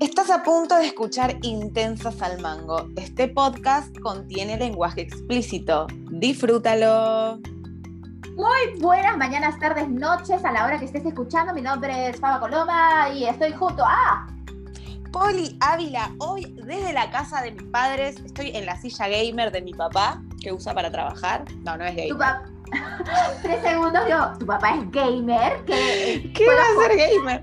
Estás 0.00 0.30
a 0.30 0.42
punto 0.42 0.76
de 0.76 0.86
escuchar 0.86 1.36
Intensas 1.42 2.22
al 2.22 2.40
Mango. 2.40 2.88
Este 2.96 3.28
podcast 3.28 3.94
contiene 3.98 4.56
lenguaje 4.56 5.02
explícito. 5.02 5.88
Disfrútalo. 6.10 7.38
Muy 8.34 8.80
buenas 8.80 9.18
mañanas, 9.18 9.58
tardes, 9.58 9.90
noches 9.90 10.42
a 10.42 10.52
la 10.52 10.64
hora 10.64 10.78
que 10.78 10.86
estés 10.86 11.04
escuchando. 11.04 11.52
Mi 11.52 11.60
nombre 11.60 12.08
es 12.08 12.18
Faba 12.18 12.40
Coloma 12.40 13.10
y 13.14 13.26
estoy 13.26 13.52
junto 13.52 13.84
a 13.84 14.26
Poli 15.12 15.58
Ávila. 15.60 16.10
Hoy 16.16 16.50
desde 16.64 16.94
la 16.94 17.10
casa 17.10 17.42
de 17.42 17.52
mis 17.52 17.64
padres 17.64 18.16
estoy 18.24 18.56
en 18.56 18.64
la 18.64 18.80
silla 18.80 19.06
gamer 19.06 19.52
de 19.52 19.60
mi 19.60 19.74
papá 19.74 20.22
que 20.40 20.50
usa 20.50 20.72
para 20.72 20.90
trabajar. 20.90 21.44
No, 21.62 21.76
no 21.76 21.84
es 21.84 21.94
gamer. 21.94 22.08
tu. 22.08 22.18
Tres 23.42 23.62
segundos, 23.62 24.00
yo. 24.08 24.32
Tu 24.38 24.46
papá 24.46 24.76
es 24.76 24.90
gamer. 24.92 25.62
¿Qué, 25.66 26.32
¿Qué 26.34 26.46
va 26.46 26.62
a 26.62 26.88
ser 26.88 26.96
gamer? 26.96 27.39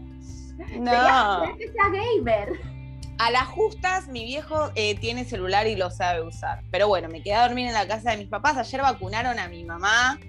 No. 0.79 1.57
que 1.57 1.71
sea 1.71 1.89
gamer. 1.89 2.77
A 3.19 3.31
las 3.31 3.45
justas, 3.47 4.07
mi 4.07 4.25
viejo 4.25 4.71
eh, 4.75 4.95
tiene 4.99 5.25
celular 5.25 5.65
y 5.65 5.75
lo 5.75 5.89
sabe 5.89 6.21
usar. 6.21 6.61
Pero 6.71 6.87
bueno, 6.87 7.09
me 7.09 7.23
quedé 7.23 7.33
a 7.33 7.47
dormir 7.47 7.67
en 7.67 7.73
la 7.73 7.87
casa 7.87 8.11
de 8.11 8.17
mis 8.17 8.27
papás. 8.27 8.57
Ayer 8.57 8.81
vacunaron 8.81 9.39
a 9.39 9.47
mi 9.47 9.63
mamá. 9.63 10.19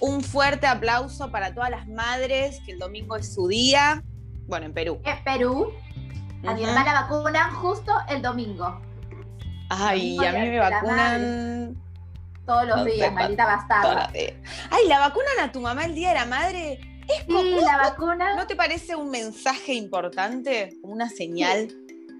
Un 0.00 0.22
fuerte 0.22 0.66
aplauso 0.66 1.30
para 1.30 1.54
todas 1.54 1.70
las 1.70 1.88
madres, 1.88 2.60
que 2.66 2.72
el 2.72 2.78
domingo 2.78 3.16
es 3.16 3.32
su 3.32 3.48
día. 3.48 4.02
Bueno, 4.46 4.66
en 4.66 4.74
Perú. 4.74 5.00
En 5.04 5.24
Perú. 5.24 5.72
A 6.46 6.52
mi 6.52 6.62
hermana 6.62 6.92
la 6.92 7.00
vacunan 7.02 7.54
justo 7.54 7.92
el 8.08 8.20
domingo. 8.20 8.80
Ay, 9.70 10.18
a 10.18 10.32
mí 10.32 10.50
me 10.50 10.58
vacunan. 10.58 11.82
Todos 12.44 12.66
los 12.66 12.84
días, 12.84 13.10
maldita 13.14 13.46
bastarda. 13.46 14.10
Ay, 14.12 14.88
¿la 14.88 14.98
vacunan 14.98 15.40
a 15.42 15.50
tu 15.50 15.60
mamá 15.60 15.86
el 15.86 15.94
día 15.94 16.10
de 16.10 16.14
la 16.16 16.26
madre? 16.26 16.78
Es 17.08 17.24
sí, 17.26 17.56
la 17.60 17.76
vacuna. 17.76 18.34
¿No 18.34 18.46
te 18.46 18.56
parece 18.56 18.96
un 18.96 19.10
mensaje 19.10 19.74
importante? 19.74 20.78
Una 20.82 21.08
señal. 21.08 21.68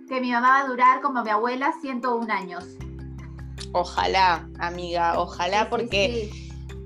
Que 0.08 0.20
mi 0.20 0.31
mamá 0.31 0.48
va 0.48 0.61
a 0.61 0.67
durar 0.67 1.00
como 1.00 1.22
mi 1.22 1.31
abuela 1.31 1.72
101 1.81 2.33
años. 2.33 2.64
Ojalá, 3.73 4.48
amiga, 4.58 5.19
ojalá, 5.19 5.69
porque, 5.70 6.31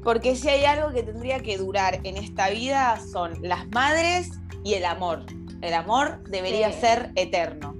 porque 0.04 0.36
si 0.36 0.48
hay 0.48 0.64
algo 0.64 0.92
que 0.92 1.02
tendría 1.02 1.40
que 1.40 1.58
durar 1.58 2.00
en 2.04 2.16
esta 2.16 2.48
vida 2.50 2.98
son 3.00 3.36
las 3.42 3.68
madres 3.68 4.30
y 4.64 4.74
el 4.74 4.84
amor. 4.84 5.24
El 5.60 5.74
amor 5.74 6.22
debería 6.24 6.72
ser 6.72 7.10
eterno. 7.16 7.74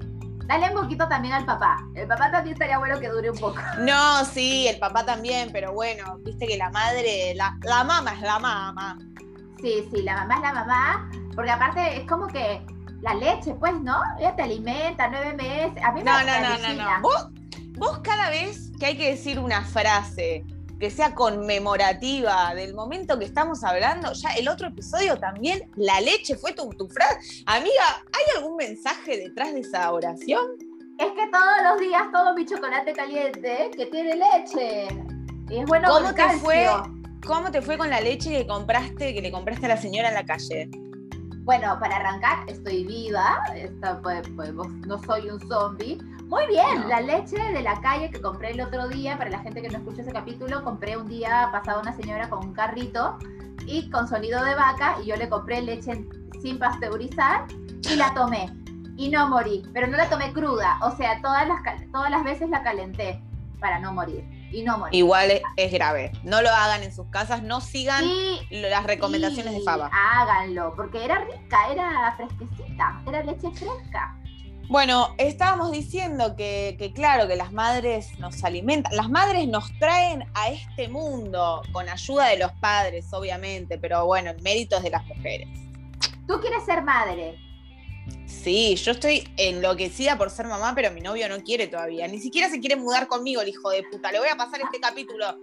Dale 0.46 0.74
un 0.74 0.82
poquito 0.82 1.06
también 1.08 1.34
al 1.34 1.44
papá. 1.44 1.76
El 1.94 2.08
papá 2.08 2.30
también 2.30 2.54
estaría 2.54 2.78
bueno 2.78 2.98
que 2.98 3.08
dure 3.08 3.30
un 3.30 3.38
poco. 3.38 3.60
No, 3.80 4.24
sí, 4.24 4.66
el 4.66 4.78
papá 4.78 5.04
también, 5.04 5.50
pero 5.52 5.74
bueno, 5.74 6.18
viste 6.20 6.46
que 6.46 6.56
la 6.56 6.70
madre, 6.70 7.34
la, 7.34 7.58
la 7.62 7.84
mamá 7.84 8.14
es 8.14 8.22
la 8.22 8.38
mamá. 8.38 8.98
Sí, 9.60 9.88
sí, 9.92 10.02
la 10.02 10.14
mamá 10.14 10.36
es 10.36 10.40
la 10.42 10.52
mamá, 10.52 11.10
porque 11.34 11.50
aparte 11.50 11.96
es 11.96 12.06
como 12.08 12.26
que 12.28 12.60
la 13.00 13.14
leche, 13.14 13.54
pues, 13.54 13.74
¿no? 13.80 14.00
Ella 14.18 14.34
te 14.36 14.42
alimenta 14.42 15.08
nueve 15.08 15.34
meses. 15.34 15.82
A 15.82 15.92
mí 15.92 16.02
no, 16.02 16.12
no, 16.24 16.40
no, 16.40 16.58
no, 16.58 16.74
no. 16.74 17.00
Vos, 17.00 17.28
vos 17.76 17.98
cada 18.00 18.30
vez 18.30 18.70
que 18.78 18.86
hay 18.86 18.96
que 18.96 19.10
decir 19.10 19.38
una 19.38 19.62
frase 19.64 20.44
que 20.78 20.90
sea 20.90 21.14
conmemorativa 21.14 22.54
del 22.54 22.74
momento 22.74 23.18
que 23.18 23.24
estamos 23.24 23.64
hablando, 23.64 24.12
ya 24.12 24.30
el 24.30 24.48
otro 24.48 24.68
episodio 24.68 25.16
también, 25.16 25.68
la 25.74 26.00
leche 26.00 26.36
fue 26.36 26.52
tu, 26.52 26.68
tu 26.70 26.88
frase. 26.88 27.42
Amiga, 27.46 28.04
¿hay 28.12 28.36
algún 28.36 28.56
mensaje 28.56 29.16
detrás 29.16 29.52
de 29.54 29.60
esa 29.60 29.92
oración? 29.92 30.42
Es 30.98 31.12
que 31.12 31.28
todos 31.30 31.62
los 31.64 31.80
días 31.80 32.02
todo 32.12 32.34
mi 32.34 32.44
chocolate 32.44 32.92
caliente 32.92 33.70
que 33.76 33.86
tiene 33.86 34.16
leche. 34.16 34.88
Y 35.48 35.58
es 35.58 35.66
bueno 35.66 35.88
¿Cómo 35.88 36.14
te 36.14 36.28
fue? 36.38 36.68
¿Cómo 37.28 37.50
te 37.50 37.60
fue 37.60 37.76
con 37.76 37.90
la 37.90 38.00
leche 38.00 38.30
que 38.30 38.46
compraste, 38.46 39.12
que 39.12 39.20
le 39.20 39.30
compraste 39.30 39.66
a 39.66 39.68
la 39.68 39.76
señora 39.76 40.08
en 40.08 40.14
la 40.14 40.24
calle? 40.24 40.70
Bueno, 41.44 41.78
para 41.78 41.96
arrancar, 41.96 42.38
estoy 42.48 42.84
viva, 42.84 43.42
pues, 44.02 44.22
pues, 44.34 44.54
no 44.54 44.98
soy 45.02 45.28
un 45.28 45.38
zombie. 45.46 45.98
Muy 46.24 46.46
bien, 46.46 46.88
la 46.88 47.02
leche 47.02 47.36
de 47.36 47.60
la 47.60 47.78
calle 47.82 48.08
que 48.08 48.18
compré 48.22 48.52
el 48.52 48.62
otro 48.62 48.88
día, 48.88 49.18
para 49.18 49.28
la 49.28 49.40
gente 49.40 49.60
que 49.60 49.68
no 49.68 49.76
escucha 49.76 50.00
ese 50.00 50.10
capítulo, 50.12 50.64
compré 50.64 50.96
un 50.96 51.06
día 51.06 51.50
pasado 51.52 51.82
una 51.82 51.94
señora 51.94 52.30
con 52.30 52.46
un 52.46 52.54
carrito 52.54 53.18
y 53.66 53.90
con 53.90 54.08
sonido 54.08 54.42
de 54.42 54.54
vaca 54.54 54.96
y 55.02 55.08
yo 55.08 55.16
le 55.16 55.28
compré 55.28 55.60
leche 55.60 56.02
sin 56.40 56.58
pasteurizar 56.58 57.44
y 57.92 57.96
la 57.96 58.14
tomé. 58.14 58.48
Y 58.96 59.10
no 59.10 59.28
morí, 59.28 59.64
pero 59.74 59.86
no 59.86 59.98
la 59.98 60.08
tomé 60.08 60.32
cruda, 60.32 60.78
o 60.80 60.96
sea, 60.96 61.20
todas 61.20 61.46
las, 61.46 61.60
todas 61.92 62.10
las 62.10 62.24
veces 62.24 62.48
la 62.48 62.62
calenté 62.62 63.22
para 63.60 63.80
no 63.80 63.92
morir 63.92 64.37
y 64.50 64.62
no 64.62 64.78
morir. 64.78 64.98
Igual 64.98 65.42
es, 65.56 65.72
grave. 65.72 66.12
No 66.22 66.42
lo 66.42 66.50
hagan 66.50 66.82
en 66.82 66.92
sus 66.92 67.06
casas, 67.08 67.42
no 67.42 67.60
sigan 67.60 68.04
las 68.50 68.84
recomendaciones 68.84 69.54
de 69.54 69.60
Faba. 69.60 69.90
Háganlo, 69.92 70.74
porque 70.76 71.04
era 71.04 71.24
rica, 71.24 71.70
era 71.70 72.14
fresquecita, 72.16 73.02
era 73.06 73.22
leche 73.22 73.50
fresca. 73.50 74.16
Bueno, 74.68 75.14
estábamos 75.16 75.70
diciendo 75.70 76.36
que, 76.36 76.76
que, 76.78 76.92
claro, 76.92 77.26
que 77.26 77.36
las 77.36 77.52
madres 77.52 78.18
nos 78.18 78.44
alimentan, 78.44 78.94
las 78.94 79.08
madres 79.08 79.48
nos 79.48 79.72
traen 79.78 80.24
a 80.34 80.50
este 80.50 80.88
mundo 80.88 81.62
con 81.72 81.88
ayuda 81.88 82.26
de 82.26 82.38
los 82.38 82.52
padres, 82.52 83.10
obviamente, 83.14 83.78
pero 83.78 84.04
bueno, 84.04 84.30
el 84.30 84.42
mérito 84.42 84.76
es 84.76 84.82
de 84.82 84.90
las 84.90 85.06
mujeres. 85.06 85.48
¿Tú 86.26 86.38
quieres 86.40 86.62
ser 86.66 86.82
madre? 86.82 87.38
Sí, 88.28 88.76
yo 88.76 88.92
estoy 88.92 89.26
enloquecida 89.38 90.18
por 90.18 90.30
ser 90.30 90.46
mamá, 90.46 90.72
pero 90.74 90.90
mi 90.90 91.00
novio 91.00 91.28
no 91.28 91.42
quiere 91.42 91.66
todavía. 91.66 92.06
Ni 92.08 92.18
siquiera 92.18 92.50
se 92.50 92.60
quiere 92.60 92.76
mudar 92.76 93.08
conmigo, 93.08 93.40
el 93.40 93.48
hijo 93.48 93.70
de 93.70 93.82
puta. 93.90 94.12
Le 94.12 94.18
voy 94.18 94.28
a 94.28 94.36
pasar 94.36 94.60
este 94.60 94.78
capítulo 94.78 95.38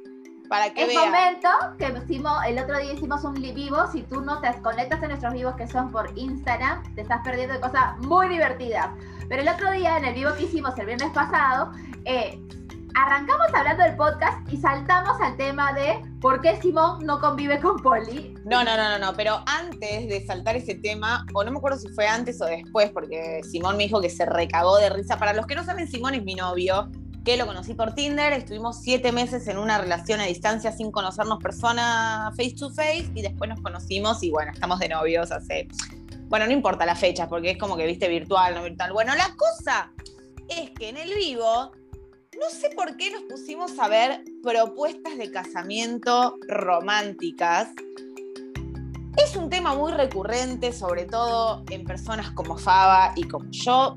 para 0.47 0.71
que 0.71 0.83
es 0.83 0.87
vea. 0.89 1.05
momento 1.05 1.49
que 1.79 1.91
hicimos, 2.03 2.37
el 2.47 2.59
otro 2.59 2.77
día 2.77 2.93
hicimos 2.93 3.23
un 3.23 3.33
vivo. 3.33 3.77
Si 3.91 4.03
tú 4.03 4.21
no 4.21 4.39
te 4.39 4.53
conectas 4.61 5.01
en 5.01 5.09
nuestros 5.09 5.33
vivos 5.33 5.55
que 5.55 5.67
son 5.67 5.91
por 5.91 6.15
Instagram, 6.15 6.95
te 6.95 7.01
estás 7.01 7.21
perdiendo 7.23 7.55
de 7.55 7.59
cosas 7.59 7.97
muy 7.99 8.29
divertidas. 8.29 8.89
Pero 9.27 9.41
el 9.41 9.49
otro 9.49 9.71
día, 9.71 9.97
en 9.97 10.05
el 10.05 10.13
vivo 10.13 10.31
que 10.37 10.43
hicimos 10.43 10.77
el 10.77 10.85
viernes 10.85 11.09
pasado, 11.11 11.71
eh, 12.05 12.39
arrancamos 12.95 13.47
hablando 13.53 13.83
del 13.83 13.95
podcast 13.97 14.51
y 14.51 14.57
saltamos 14.57 15.19
al 15.21 15.35
tema 15.35 15.73
de 15.73 16.01
por 16.21 16.41
qué 16.41 16.59
Simón 16.61 17.05
no 17.05 17.19
convive 17.19 17.59
con 17.59 17.77
Poli. 17.77 18.33
No, 18.45 18.63
no, 18.63 18.77
no, 18.77 18.89
no, 18.89 18.99
no, 18.99 19.13
pero 19.15 19.43
antes 19.45 20.07
de 20.07 20.25
saltar 20.25 20.55
ese 20.55 20.75
tema, 20.75 21.25
o 21.33 21.43
no 21.43 21.51
me 21.51 21.57
acuerdo 21.57 21.77
si 21.77 21.89
fue 21.89 22.07
antes 22.07 22.41
o 22.41 22.45
después, 22.45 22.91
porque 22.91 23.41
Simón 23.43 23.75
me 23.75 23.83
dijo 23.83 23.99
que 23.99 24.09
se 24.09 24.25
recagó 24.25 24.77
de 24.77 24.89
risa. 24.89 25.17
Para 25.17 25.33
los 25.33 25.45
que 25.45 25.55
no 25.55 25.65
saben, 25.65 25.89
Simón 25.89 26.15
es 26.15 26.23
mi 26.23 26.35
novio, 26.35 26.89
que 27.25 27.35
lo 27.35 27.45
conocí 27.45 27.73
por 27.73 27.93
Tinder, 27.93 28.31
estuvimos 28.31 28.81
siete 28.81 29.11
meses 29.11 29.45
en 29.47 29.57
una 29.57 29.77
relación 29.77 30.21
a 30.21 30.25
distancia 30.25 30.71
sin 30.71 30.91
conocernos 30.91 31.39
persona 31.39 32.31
face 32.37 32.55
to 32.57 32.69
face 32.69 33.09
y 33.13 33.23
después 33.23 33.49
nos 33.49 33.61
conocimos 33.61 34.23
y 34.23 34.31
bueno, 34.31 34.51
estamos 34.53 34.79
de 34.79 34.89
novios 34.89 35.31
hace... 35.31 35.67
Bueno, 36.27 36.45
no 36.45 36.53
importa 36.53 36.85
la 36.85 36.95
fecha, 36.95 37.27
porque 37.27 37.51
es 37.51 37.57
como 37.57 37.75
que 37.75 37.85
viste 37.85 38.07
virtual, 38.07 38.55
no 38.55 38.63
virtual. 38.63 38.93
Bueno, 38.93 39.13
la 39.15 39.35
cosa 39.35 39.91
es 40.47 40.71
que 40.71 40.89
en 40.89 40.97
el 40.97 41.13
vivo 41.13 41.71
no 42.39 42.49
sé 42.49 42.69
por 42.75 42.97
qué 42.97 43.11
nos 43.11 43.23
pusimos 43.23 43.77
a 43.79 43.87
ver 43.87 44.23
propuestas 44.43 45.17
de 45.17 45.31
casamiento 45.31 46.37
románticas. 46.47 47.69
Es 49.17 49.35
un 49.35 49.49
tema 49.49 49.73
muy 49.73 49.93
recurrente, 49.93 50.73
sobre 50.73 51.05
todo 51.05 51.63
en 51.69 51.85
personas 51.85 52.31
como 52.31 52.57
Faba 52.57 53.13
y 53.15 53.23
como 53.27 53.49
yo. 53.51 53.95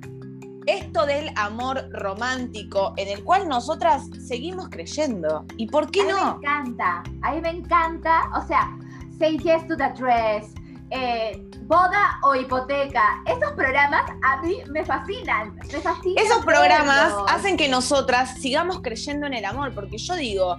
Esto 0.67 1.07
del 1.07 1.31
amor 1.37 1.89
romántico 1.93 2.93
en 2.97 3.09
el 3.09 3.25
cual 3.25 3.49
nosotras 3.49 4.05
seguimos 4.27 4.69
creyendo. 4.69 5.45
¿Y 5.57 5.67
por 5.67 5.91
qué 5.91 6.05
no? 6.05 6.19
A 6.19 6.35
mí 6.35 6.41
me 6.41 6.47
encanta, 6.47 7.03
a 7.23 7.33
mí 7.33 7.41
me 7.41 7.51
encanta. 7.51 8.31
O 8.37 8.47
sea, 8.47 8.77
say 9.19 9.39
yes 9.39 9.67
to 9.67 9.77
the 9.77 9.91
dress, 9.99 10.53
eh, 10.91 11.43
boda 11.63 12.19
o 12.23 12.35
hipoteca. 12.35 13.23
Esos 13.27 13.53
programas 13.53 14.11
a 14.23 14.41
mí 14.43 14.59
me 14.71 14.85
fascinan, 14.85 15.55
me 15.57 15.81
fascinan. 15.81 16.25
Esos 16.25 16.45
programas 16.45 17.13
hacen 17.29 17.57
que 17.57 17.69
nosotras 17.69 18.39
sigamos 18.41 18.81
creyendo 18.81 19.27
en 19.27 19.35
el 19.35 19.45
amor, 19.45 19.75
porque 19.75 19.99
yo 19.99 20.15
digo, 20.17 20.57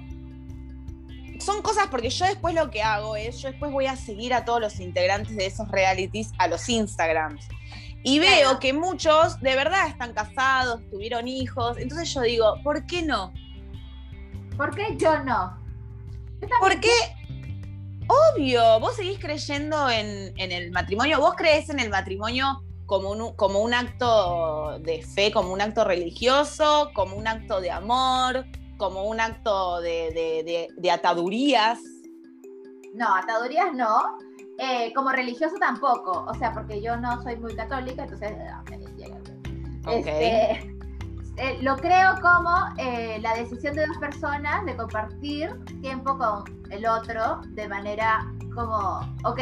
son 1.39 1.61
cosas 1.61 1.87
porque 1.87 2.09
yo 2.09 2.25
después 2.25 2.53
lo 2.53 2.69
que 2.69 2.83
hago 2.83 3.15
es, 3.15 3.41
yo 3.41 3.49
después 3.49 3.71
voy 3.71 3.87
a 3.87 3.95
seguir 3.95 4.33
a 4.33 4.45
todos 4.45 4.61
los 4.61 4.79
integrantes 4.79 5.35
de 5.35 5.45
esos 5.45 5.69
realities 5.69 6.31
a 6.37 6.47
los 6.47 6.67
Instagrams. 6.69 7.47
Y 8.03 8.19
veo 8.19 8.59
que 8.59 8.71
muchos 8.71 9.39
de 9.41 9.55
verdad 9.55 9.87
están 9.87 10.13
casados, 10.13 10.81
tuvieron 10.89 11.27
hijos. 11.27 11.77
Entonces 11.77 12.13
yo 12.13 12.21
digo, 12.21 12.55
¿por 12.63 12.85
qué 12.85 13.01
no? 13.01 13.33
¿Por 14.55 14.73
qué 14.73 14.95
yo 14.97 15.23
no? 15.23 15.57
¿Por 16.61 16.79
qué 16.79 16.89
Obvio, 18.09 18.79
vos 18.79 18.95
seguís 18.95 19.19
creyendo 19.19 19.87
en, 19.87 20.33
el 20.35 20.71
matrimonio, 20.71 21.19
vos 21.19 21.35
crees 21.35 21.69
en 21.69 21.79
el 21.79 21.91
matrimonio 21.91 22.63
como 22.87 23.11
un, 23.11 23.35
como 23.35 23.61
un 23.61 23.75
acto 23.75 24.79
de 24.79 25.03
fe, 25.03 25.31
como 25.31 25.53
un 25.53 25.61
acto 25.61 25.83
religioso, 25.83 26.89
como 26.95 27.15
un 27.15 27.27
acto 27.27 27.61
de 27.61 27.69
amor, 27.69 28.45
como 28.77 29.03
un 29.03 29.19
acto 29.19 29.79
de, 29.81 30.67
atadurías. 30.91 31.79
No, 32.95 33.13
atadurías 33.15 33.73
no. 33.75 34.17
Eh, 34.57 34.91
como 34.95 35.11
religioso 35.11 35.55
tampoco. 35.59 36.25
O 36.27 36.33
sea, 36.33 36.51
porque 36.51 36.81
yo 36.81 36.97
no 36.97 37.21
soy 37.21 37.35
muy 37.35 37.55
católica, 37.55 38.03
entonces. 38.05 38.33
Ah, 39.85 39.93
este, 39.93 40.78
eh, 41.39 41.57
lo 41.61 41.77
creo 41.77 42.15
como 42.21 42.53
eh, 42.77 43.17
la 43.21 43.33
decisión 43.33 43.73
de 43.73 43.87
dos 43.87 43.97
personas 43.97 44.65
de 44.65 44.75
compartir 44.75 45.49
tiempo 45.81 46.17
con 46.17 46.43
el 46.69 46.85
otro 46.85 47.39
de 47.51 47.65
manera 47.69 48.25
como, 48.53 48.99
ok, 49.23 49.39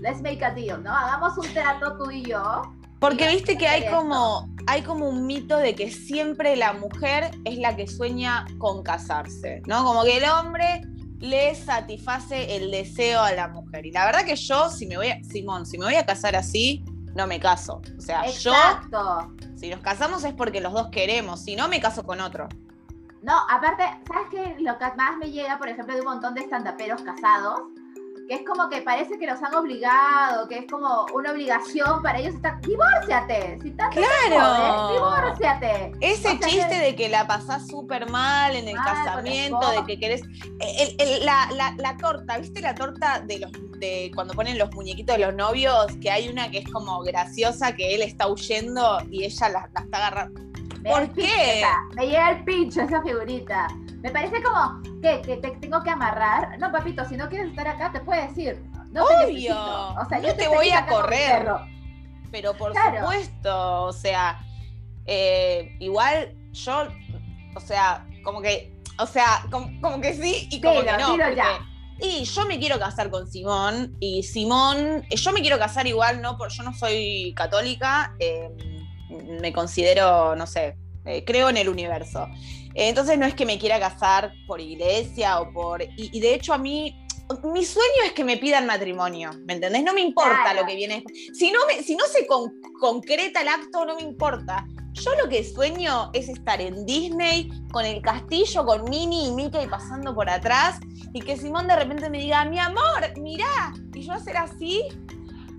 let's 0.00 0.22
make 0.22 0.42
a 0.42 0.52
deal, 0.52 0.82
¿no? 0.82 0.90
Hagamos 0.90 1.36
un 1.36 1.52
trato 1.52 1.98
tú 1.98 2.10
y 2.10 2.22
yo 2.22 2.62
Porque 2.98 3.28
viste 3.28 3.58
que 3.58 3.68
hay 3.68 3.90
como, 3.90 4.48
hay 4.66 4.80
como 4.80 5.06
un 5.06 5.26
mito 5.26 5.58
de 5.58 5.74
que 5.74 5.90
siempre 5.90 6.56
la 6.56 6.72
mujer 6.72 7.30
es 7.44 7.58
la 7.58 7.76
que 7.76 7.86
sueña 7.86 8.46
con 8.56 8.82
casarse, 8.82 9.60
¿no? 9.66 9.84
Como 9.84 10.02
que 10.04 10.16
el 10.16 10.24
hombre 10.24 10.80
le 11.20 11.54
satisface 11.54 12.56
el 12.56 12.70
deseo 12.70 13.20
a 13.20 13.32
la 13.32 13.48
mujer. 13.48 13.84
Y 13.84 13.92
la 13.92 14.06
verdad 14.06 14.24
que 14.24 14.36
yo, 14.36 14.70
si 14.70 14.86
me 14.86 14.96
voy 14.96 15.08
a, 15.08 15.22
Simón, 15.24 15.66
si 15.66 15.76
me 15.76 15.84
voy 15.84 15.96
a 15.96 16.06
casar 16.06 16.36
así, 16.36 16.82
no 17.16 17.26
me 17.26 17.40
caso. 17.40 17.80
O 17.96 18.00
sea, 18.00 18.26
Exacto. 18.26 19.32
yo, 19.40 19.56
si 19.56 19.70
nos 19.70 19.80
casamos 19.80 20.22
es 20.24 20.34
porque 20.34 20.60
los 20.60 20.72
dos 20.72 20.88
queremos, 20.88 21.42
si 21.42 21.56
no, 21.56 21.66
me 21.66 21.80
caso 21.80 22.04
con 22.04 22.20
otro. 22.20 22.48
No, 23.22 23.34
aparte, 23.50 23.82
¿sabes 24.06 24.28
qué? 24.30 24.56
Lo 24.62 24.78
que 24.78 24.84
más 24.96 25.16
me 25.16 25.30
llega, 25.30 25.58
por 25.58 25.68
ejemplo, 25.68 25.94
de 25.94 26.00
un 26.00 26.06
montón 26.06 26.34
de 26.34 26.42
estandaperos 26.42 27.02
casados, 27.02 27.62
que 28.28 28.34
es 28.34 28.42
como 28.44 28.68
que 28.68 28.82
parece 28.82 29.18
que 29.18 29.26
los 29.26 29.40
han 29.42 29.54
obligado, 29.54 30.48
que 30.48 30.58
es 30.58 30.66
como 30.70 31.06
una 31.14 31.30
obligación 31.32 32.02
para 32.02 32.18
ellos 32.18 32.34
estar. 32.34 32.60
¡Divórciate! 32.60 33.58
Si 33.62 33.70
tanto 33.70 34.00
¡Claro! 34.00 34.92
¡Divórciate! 34.92 35.92
Ese 36.00 36.28
O 36.28 36.30
sea, 36.32 36.40
chiste 36.48 36.68
que- 36.68 36.78
de 36.80 36.96
que 36.96 37.08
la 37.08 37.26
pasás 37.26 37.66
súper 37.68 38.10
mal 38.10 38.56
en 38.56 38.66
el 38.68 38.74
Mal, 38.74 38.84
casamiento, 38.84 39.70
de 39.70 39.84
que 39.86 39.98
querés. 40.00 40.22
el- 40.60 40.94
el- 40.98 41.24
la, 41.24 41.48
la- 41.54 41.74
la 41.78 41.96
torta, 41.96 42.38
¿viste 42.38 42.60
la 42.60 42.74
torta 42.74 43.20
de 43.20 43.38
los 43.40 43.52
de 43.78 44.10
cuando 44.14 44.32
ponen 44.34 44.56
los 44.58 44.72
muñequitos 44.74 45.16
de 45.16 45.26
los 45.26 45.34
novios? 45.34 45.86
Que 46.00 46.10
hay 46.10 46.28
una 46.28 46.50
que 46.50 46.58
es 46.58 46.68
como 46.70 47.00
graciosa, 47.02 47.76
que 47.76 47.94
él 47.94 48.02
está 48.02 48.26
huyendo 48.26 48.98
y 49.10 49.24
ella 49.24 49.48
la, 49.50 49.70
la 49.74 49.80
está 49.82 49.96
agarrando. 49.98 50.40
¿Por 50.84 51.12
qué? 51.12 51.60
esa- 51.60 51.78
me 51.94 52.06
llega 52.06 52.30
el 52.30 52.44
pincho 52.44 52.80
esa 52.82 53.02
figurita. 53.02 53.68
Me 54.02 54.10
parece 54.10 54.42
como 54.42 54.82
que, 55.02 55.20
que 55.22 55.36
te 55.38 55.50
tengo 55.52 55.82
que 55.82 55.90
amarrar. 55.90 56.58
No, 56.58 56.70
papito, 56.70 57.04
si 57.06 57.16
no 57.16 57.28
quieres 57.28 57.50
estar 57.50 57.66
acá, 57.66 57.90
te 57.92 58.00
puede 58.00 58.28
decir. 58.28 58.62
No 58.92 59.06
te 59.06 59.14
Obvio. 59.14 59.26
necesito. 59.26 59.88
O 59.94 60.04
sea, 60.08 60.18
No 60.18 60.28
yo 60.28 60.36
te 60.36 60.48
voy 60.48 60.70
a 60.70 60.86
correr. 60.86 61.48
Pero 62.30 62.54
por 62.54 62.72
Claro. 62.72 63.00
supuesto, 63.00 63.82
o 63.84 63.92
sea, 63.92 64.38
eh, 65.06 65.76
igual 65.80 66.34
yo, 66.52 66.88
o 67.54 67.60
sea, 67.60 68.06
como 68.22 68.40
que, 68.42 68.72
o 68.98 69.06
sea, 69.06 69.44
como, 69.50 69.68
como 69.80 70.00
que 70.00 70.14
sí 70.14 70.48
y 70.50 70.60
como 70.60 70.80
Dilo, 70.80 70.92
que 70.96 71.02
no. 71.02 71.12
dilo 71.12 71.24
porque- 71.24 71.36
ya. 71.36 71.58
Y 71.98 72.24
yo 72.24 72.44
me 72.46 72.58
quiero 72.58 72.78
casar 72.78 73.08
con 73.10 73.26
Simón, 73.26 73.96
y 74.00 74.22
Simón, 74.22 75.02
eh, 75.08 75.16
yo 75.16 75.32
me 75.32 75.40
quiero 75.40 75.58
casar 75.58 75.86
igual, 75.86 76.20
no, 76.20 76.36
por, 76.36 76.50
yo 76.50 76.62
no 76.62 76.74
soy 76.74 77.32
católica, 77.34 78.14
eh, 78.18 78.50
me 79.40 79.50
considero, 79.52 80.36
no 80.36 80.46
sé, 80.46 80.76
eh, 81.06 81.24
creo 81.24 81.48
en 81.48 81.56
el 81.56 81.68
universo. 81.68 82.26
Entonces 82.74 83.18
no 83.18 83.24
es 83.26 83.34
que 83.34 83.46
me 83.46 83.58
quiera 83.58 83.80
casar 83.80 84.32
por 84.46 84.60
iglesia 84.60 85.40
o 85.40 85.50
por... 85.52 85.82
Y, 85.82 86.10
y 86.12 86.20
de 86.20 86.34
hecho 86.34 86.52
a 86.52 86.58
mí, 86.58 86.94
mi 87.44 87.64
sueño 87.64 88.02
es 88.04 88.12
que 88.12 88.22
me 88.24 88.36
pidan 88.36 88.66
matrimonio, 88.66 89.30
¿me 89.46 89.54
entendés? 89.54 89.82
No 89.82 89.94
me 89.94 90.00
importa 90.02 90.38
Claro. 90.42 90.60
lo 90.60 90.66
que 90.66 90.76
viene. 90.76 91.02
Si 91.34 91.50
no, 91.50 91.58
me, 91.66 91.82
si 91.82 91.96
no 91.96 92.04
se 92.04 92.26
con- 92.26 92.52
concreta 92.80 93.40
el 93.40 93.48
acto, 93.48 93.84
no 93.86 93.96
me 93.96 94.02
importa. 94.02 94.66
Yo 94.92 95.10
lo 95.22 95.28
que 95.28 95.42
sueño 95.44 96.10
es 96.14 96.28
estar 96.28 96.60
en 96.60 96.86
Disney 96.86 97.50
con 97.72 97.84
el 97.84 98.00
castillo, 98.00 98.64
con 98.64 98.84
Minnie 98.84 99.28
y 99.28 99.30
Mickey 99.32 99.66
pasando 99.66 100.14
por 100.14 100.28
atrás 100.30 100.78
y 101.12 101.20
que 101.20 101.36
Simón 101.36 101.66
de 101.68 101.76
repente 101.76 102.08
me 102.08 102.18
diga, 102.18 102.44
mi 102.46 102.58
amor, 102.58 103.02
mirá, 103.18 103.74
y 103.94 104.02
yo 104.02 104.12
hacer 104.14 104.36
así 104.38 104.82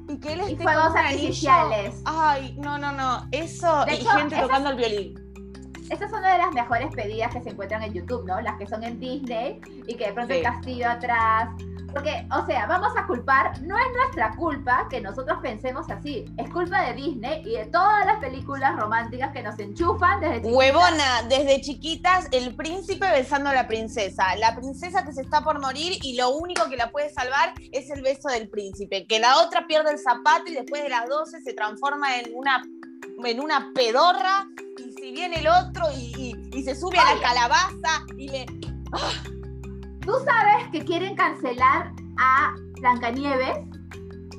y 0.09 0.19
que 0.19 0.33
él 0.33 0.39
Y 0.47 0.51
esté 0.53 0.63
fuegos 0.63 0.91
un 0.91 0.97
anillo. 0.97 1.15
artificiales. 1.19 1.95
Ay, 2.05 2.55
no, 2.59 2.77
no, 2.79 2.91
no, 2.91 3.27
eso 3.31 3.85
De 3.85 3.93
y 3.93 3.97
hecho, 3.97 4.09
gente 4.09 4.37
tocando 4.39 4.69
el 4.71 4.75
violín. 4.77 5.26
Esta 5.89 6.05
es 6.05 6.11
una 6.11 6.33
de 6.33 6.37
las 6.39 6.51
mejores 6.53 6.93
pedidas 6.93 7.33
que 7.33 7.41
se 7.41 7.49
encuentran 7.49 7.81
en 7.83 7.93
YouTube, 7.93 8.25
¿no? 8.25 8.41
Las 8.41 8.57
que 8.57 8.67
son 8.67 8.83
en 8.83 8.99
Disney 8.99 9.61
y 9.87 9.95
que 9.95 10.07
de 10.07 10.13
pronto 10.13 10.33
Sí. 10.33 10.39
el 10.39 10.43
castillo 10.43 10.89
atrás. 10.89 11.49
Porque, 11.93 12.27
o 12.37 12.45
sea, 12.45 12.67
vamos 12.67 12.91
a 12.97 13.07
culpar, 13.07 13.61
no 13.61 13.75
es 13.77 13.85
nuestra 13.95 14.35
culpa 14.35 14.87
que 14.89 14.99
nosotros 14.99 15.39
pensemos 15.41 15.89
así, 15.89 16.25
es 16.37 16.49
culpa 16.49 16.81
de 16.81 16.93
Disney 16.93 17.41
y 17.45 17.53
de 17.57 17.65
todas 17.67 18.05
las 18.05 18.19
películas 18.19 18.75
románticas 18.75 19.31
que 19.31 19.41
nos 19.41 19.57
enchufan 19.57 20.19
desde 20.19 20.35
chiquitas. 20.41 20.53
Huevona, 20.57 21.23
desde 21.29 21.61
chiquitas, 21.61 22.27
el 22.31 22.55
príncipe 22.55 23.09
besando 23.09 23.49
a 23.49 23.53
la 23.53 23.67
princesa. 23.67 24.35
La 24.35 24.53
princesa 24.55 25.05
que 25.05 25.13
se 25.13 25.21
está 25.21 25.41
por 25.41 25.61
morir 25.61 25.97
y 26.03 26.17
lo 26.17 26.31
único 26.31 26.69
que 26.69 26.75
la 26.75 26.91
puede 26.91 27.09
salvar 27.09 27.53
es 27.71 27.89
el 27.89 28.01
beso 28.01 28.27
del 28.27 28.49
príncipe. 28.49 29.07
Que 29.07 29.19
la 29.19 29.37
otra 29.41 29.65
pierde 29.65 29.91
el 29.91 29.97
zapato 29.97 30.43
y 30.47 30.55
después 30.55 30.83
de 30.83 30.89
las 30.89 31.07
12 31.07 31.41
se 31.41 31.53
transforma 31.53 32.17
en 32.19 32.31
una, 32.35 32.61
en 33.23 33.39
una 33.39 33.71
pedorra. 33.73 34.45
Viene 35.17 35.37
el 35.39 35.47
otro 35.47 35.85
y, 35.95 36.13
y- 36.15 36.57
y 36.59 36.63
se 36.63 36.75
sube 36.75 36.95
a 36.99 37.15
la 37.15 37.19
calabaza 37.21 38.05
y 38.17 38.29
le. 38.29 38.45
Tú 40.05 40.13
sabes 40.23 40.69
que 40.71 40.85
quieren 40.85 41.15
cancelar 41.15 41.91
a 42.19 42.53
Blancanieves. 42.79 43.57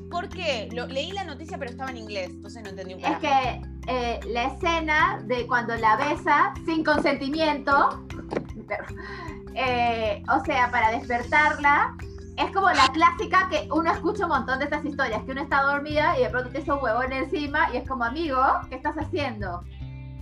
¿Por 0.09 0.29
qué? 0.29 0.69
Lo- 0.73 0.87
leí 0.87 1.11
la 1.11 1.25
noticia, 1.25 1.59
pero 1.59 1.73
estaba 1.73 1.91
en 1.91 1.97
inglés, 1.99 2.31
entonces 2.31 2.63
no 2.63 2.71
entendí 2.71 2.95
un 2.95 3.01
Es 3.01 3.07
carajo. 3.07 3.21
que 3.23 3.63
eh, 3.89 4.21
la 4.29 4.45
escena 4.45 5.19
de 5.25 5.47
cuando 5.49 5.75
la 5.77 5.97
besa 5.97 6.55
sin 6.65 6.85
consentimiento, 6.85 8.07
eh, 9.57 10.23
o 10.33 10.45
sea, 10.45 10.71
para 10.71 10.93
despertarla, 10.93 11.97
es 12.37 12.51
como 12.53 12.71
la 12.71 12.87
clásica 12.93 13.49
que 13.51 13.69
uno 13.73 13.91
escucha 13.91 14.25
un 14.27 14.31
montón 14.31 14.61
de 14.61 14.67
estas 14.67 14.85
historias, 14.85 15.23
que 15.25 15.33
uno 15.33 15.43
está 15.43 15.63
dormida 15.63 16.17
y 16.19 16.23
de 16.23 16.31
pronto 16.31 16.51
te 16.51 16.61
hizo 16.61 16.77
un 16.77 16.85
huevón 16.85 17.13
encima 17.13 17.69
y 17.75 17.79
es 17.79 17.89
como, 17.89 18.05
amigo, 18.05 18.41
¿qué 18.71 18.77
estás 18.77 18.95
haciendo? 18.97 19.63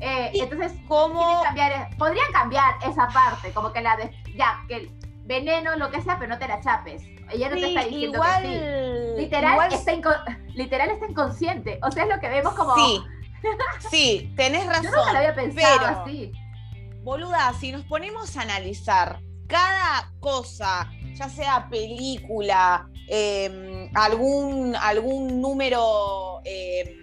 Eh, 0.00 0.30
entonces, 0.34 0.72
¿Cómo? 0.88 1.42
cambiar, 1.42 1.88
podrían 1.96 2.30
cambiar 2.32 2.74
esa 2.86 3.08
parte, 3.08 3.50
como 3.52 3.72
que 3.72 3.80
la, 3.80 3.96
des- 3.96 4.10
ya, 4.36 4.62
que 4.68 4.76
el 4.76 4.90
veneno, 5.24 5.74
lo 5.76 5.90
que 5.90 6.02
sea, 6.02 6.18
pero 6.18 6.28
no 6.34 6.38
te 6.38 6.46
la 6.48 6.60
chapes. 6.60 7.02
Ella 7.32 7.48
no 7.48 7.56
te 7.56 7.68
está 7.68 7.84
diciendo 7.84 8.18
igual. 8.18 8.42
que 8.42 8.48
sí. 9.16 9.20
Literal, 9.22 9.52
igual 9.52 9.72
está 9.72 9.92
inco- 9.94 10.38
literal 10.54 10.90
está 10.90 11.06
inconsciente. 11.08 11.78
O 11.82 11.90
sea, 11.90 12.04
es 12.04 12.08
lo 12.10 12.20
que 12.20 12.28
vemos 12.28 12.54
como... 12.54 12.74
Sí, 12.74 13.02
sí, 13.90 14.32
tenés 14.36 14.66
razón. 14.66 14.84
Yo 14.84 14.90
nunca 14.96 15.12
lo 15.12 15.18
había 15.18 15.34
pensado 15.34 15.78
pero- 15.78 16.02
así. 16.02 16.32
Boluda, 17.02 17.52
si 17.58 17.72
nos 17.72 17.82
ponemos 17.84 18.36
a 18.36 18.42
analizar 18.42 19.20
cada 19.48 20.10
cosa, 20.20 20.90
ya 21.14 21.28
sea 21.28 21.68
película, 21.70 22.88
eh, 23.08 23.88
algún, 23.94 24.74
algún 24.76 25.40
número, 25.40 26.40
eh, 26.44 26.96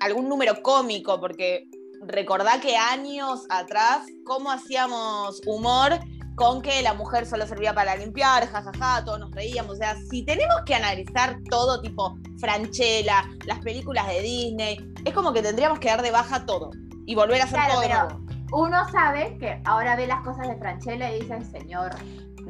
algún 0.00 0.28
número 0.28 0.62
cómico, 0.62 1.20
porque 1.20 1.66
recordá 2.06 2.60
que 2.60 2.76
años 2.76 3.46
atrás, 3.50 4.02
cómo 4.24 4.50
hacíamos 4.50 5.40
humor 5.46 5.98
con 6.36 6.62
que 6.62 6.80
la 6.82 6.94
mujer 6.94 7.26
solo 7.26 7.46
servía 7.46 7.74
para 7.74 7.94
limpiar, 7.96 8.46
jajaja, 8.48 9.04
todos 9.04 9.20
nos 9.20 9.30
reíamos. 9.32 9.72
O 9.72 9.76
sea, 9.76 9.94
si 10.10 10.24
tenemos 10.24 10.56
que 10.64 10.74
analizar 10.74 11.36
todo 11.50 11.80
tipo 11.82 12.16
Franchella, 12.38 13.24
las 13.46 13.58
películas 13.58 14.06
de 14.08 14.22
Disney, 14.22 14.92
es 15.04 15.12
como 15.12 15.32
que 15.32 15.42
tendríamos 15.42 15.78
que 15.80 15.88
dar 15.88 16.00
de 16.02 16.10
baja 16.10 16.46
todo 16.46 16.70
y 17.06 17.14
volver 17.14 17.42
a 17.42 17.44
hacer 17.44 17.56
Claro, 17.58 17.72
todo 17.74 17.80
de 17.82 17.88
pero- 17.88 18.04
nuevo. 18.08 18.20
Uno 18.52 18.88
sabe 18.90 19.36
que 19.38 19.60
ahora 19.64 19.94
ve 19.96 20.06
las 20.08 20.22
cosas 20.24 20.48
de 20.48 20.56
Franchella 20.56 21.12
y 21.14 21.20
dice, 21.20 21.40
señor. 21.44 21.90